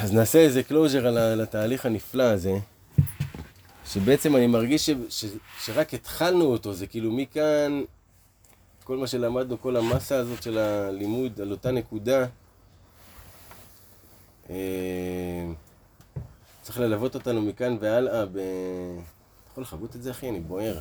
אז 0.01 0.13
נעשה 0.13 0.39
איזה 0.39 0.63
closure 0.63 1.07
על 1.07 1.41
התהליך 1.41 1.87
הנפלא 1.87 2.23
הזה, 2.23 2.55
שבעצם 3.93 4.37
אני 4.37 4.47
מרגיש 4.47 4.91
ש, 4.91 4.91
ש, 5.09 5.25
שרק 5.61 5.95
התחלנו 5.95 6.45
אותו, 6.45 6.75
זה 6.75 6.87
כאילו 6.87 7.13
מכאן, 7.13 7.83
כל 8.85 8.97
מה 8.97 9.07
שלמדנו, 9.07 9.61
כל 9.61 9.77
המסה 9.77 10.17
הזאת 10.17 10.43
של 10.43 10.59
הלימוד 10.59 11.41
על 11.41 11.51
אותה 11.51 11.71
נקודה, 11.71 12.27
אה, 14.51 14.57
צריך 16.63 16.79
ללוות 16.79 17.15
אותנו 17.15 17.43
מכאן 17.43 17.77
והלאה 17.81 18.27
ב... 18.27 18.31
אתה 18.31 19.51
יכול 19.51 19.63
לכבות 19.63 19.97
את 19.97 20.03
זה 20.03 20.11
אחי? 20.11 20.29
אני 20.29 20.41
בוער. 20.41 20.81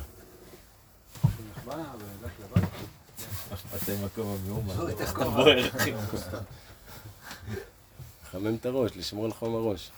לחמם 8.24 8.54
את 8.54 8.66
הראש, 8.66 8.96
לשמור 8.96 9.24
על 9.24 9.32
חום 9.32 9.54
הראש. 9.54 9.90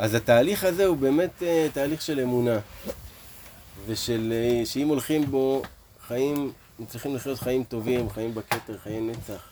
אז 0.00 0.14
התהליך 0.14 0.64
הזה 0.64 0.86
הוא 0.86 0.96
באמת 0.96 1.42
אה, 1.42 1.66
תהליך 1.72 2.02
של 2.02 2.20
אמונה, 2.20 2.58
ושל 3.86 4.32
אה, 4.32 4.66
שאם 4.66 4.88
הולכים 4.88 5.30
בו 5.30 5.62
חיים, 6.06 6.52
צריכים 6.88 7.14
לחיות 7.14 7.38
חיים 7.38 7.64
טובים, 7.64 8.10
חיים 8.10 8.34
בכתר, 8.34 8.78
חיי 8.82 9.00
נצח, 9.00 9.42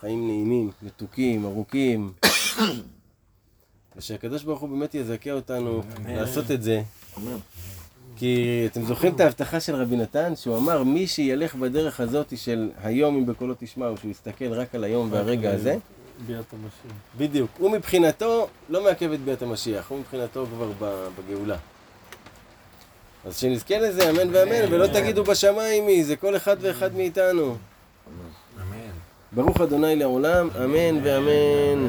חיים 0.00 0.26
נעימים, 0.26 0.70
מתוקים, 0.82 1.44
ארוכים, 1.44 2.12
ושהקדוש 3.96 4.42
ברוך 4.42 4.60
הוא 4.60 4.68
באמת 4.68 4.94
יזכה 4.94 5.32
אותנו 5.32 5.82
לעשות 6.08 6.50
את 6.50 6.62
זה. 6.62 6.82
כי 8.16 8.62
אתם 8.72 8.84
זוכרים 8.84 9.14
את 9.14 9.20
ההבטחה 9.20 9.60
של 9.60 9.74
רבי 9.74 9.96
נתן, 9.96 10.36
שהוא 10.36 10.56
אמר, 10.56 10.82
מי 10.82 11.06
שילך 11.06 11.54
בדרך 11.54 12.00
הזאת 12.00 12.38
של 12.38 12.70
היום 12.82 13.16
אם 13.16 13.26
בקולו 13.26 13.54
תשמעו, 13.58 13.96
שהוא 13.96 14.10
יסתכל 14.10 14.52
רק 14.52 14.74
על 14.74 14.84
היום 14.84 15.08
והרגע 15.12 15.52
הזה, 15.52 15.76
ביאת 16.26 16.44
המשיח. 16.52 16.96
בדיוק. 17.18 17.50
הוא 17.58 17.70
מבחינתו 17.70 18.48
לא 18.68 18.84
מעכב 18.84 19.12
את 19.12 19.20
ביאת 19.20 19.42
המשיח, 19.42 19.86
הוא 19.88 19.98
מבחינתו 19.98 20.46
כבר 20.46 20.70
ב- 20.78 21.08
בגאולה. 21.18 21.56
אז 23.26 23.36
שנזכה 23.38 23.78
לזה, 23.78 24.10
אמן 24.10 24.28
ואמן, 24.34 24.72
ולא 24.74 24.86
תגידו 24.86 25.24
בשמיים 25.24 25.86
מי, 25.86 26.04
זה 26.04 26.16
כל 26.16 26.36
אחד 26.36 26.56
ואחד 26.60 26.94
מאיתנו. 26.94 27.56
אמן. 28.62 28.76
ברוך 29.32 29.60
אדוני 29.60 29.96
לעולם, 29.96 30.48
אמן 30.64 31.00
ואמן. 31.04 31.80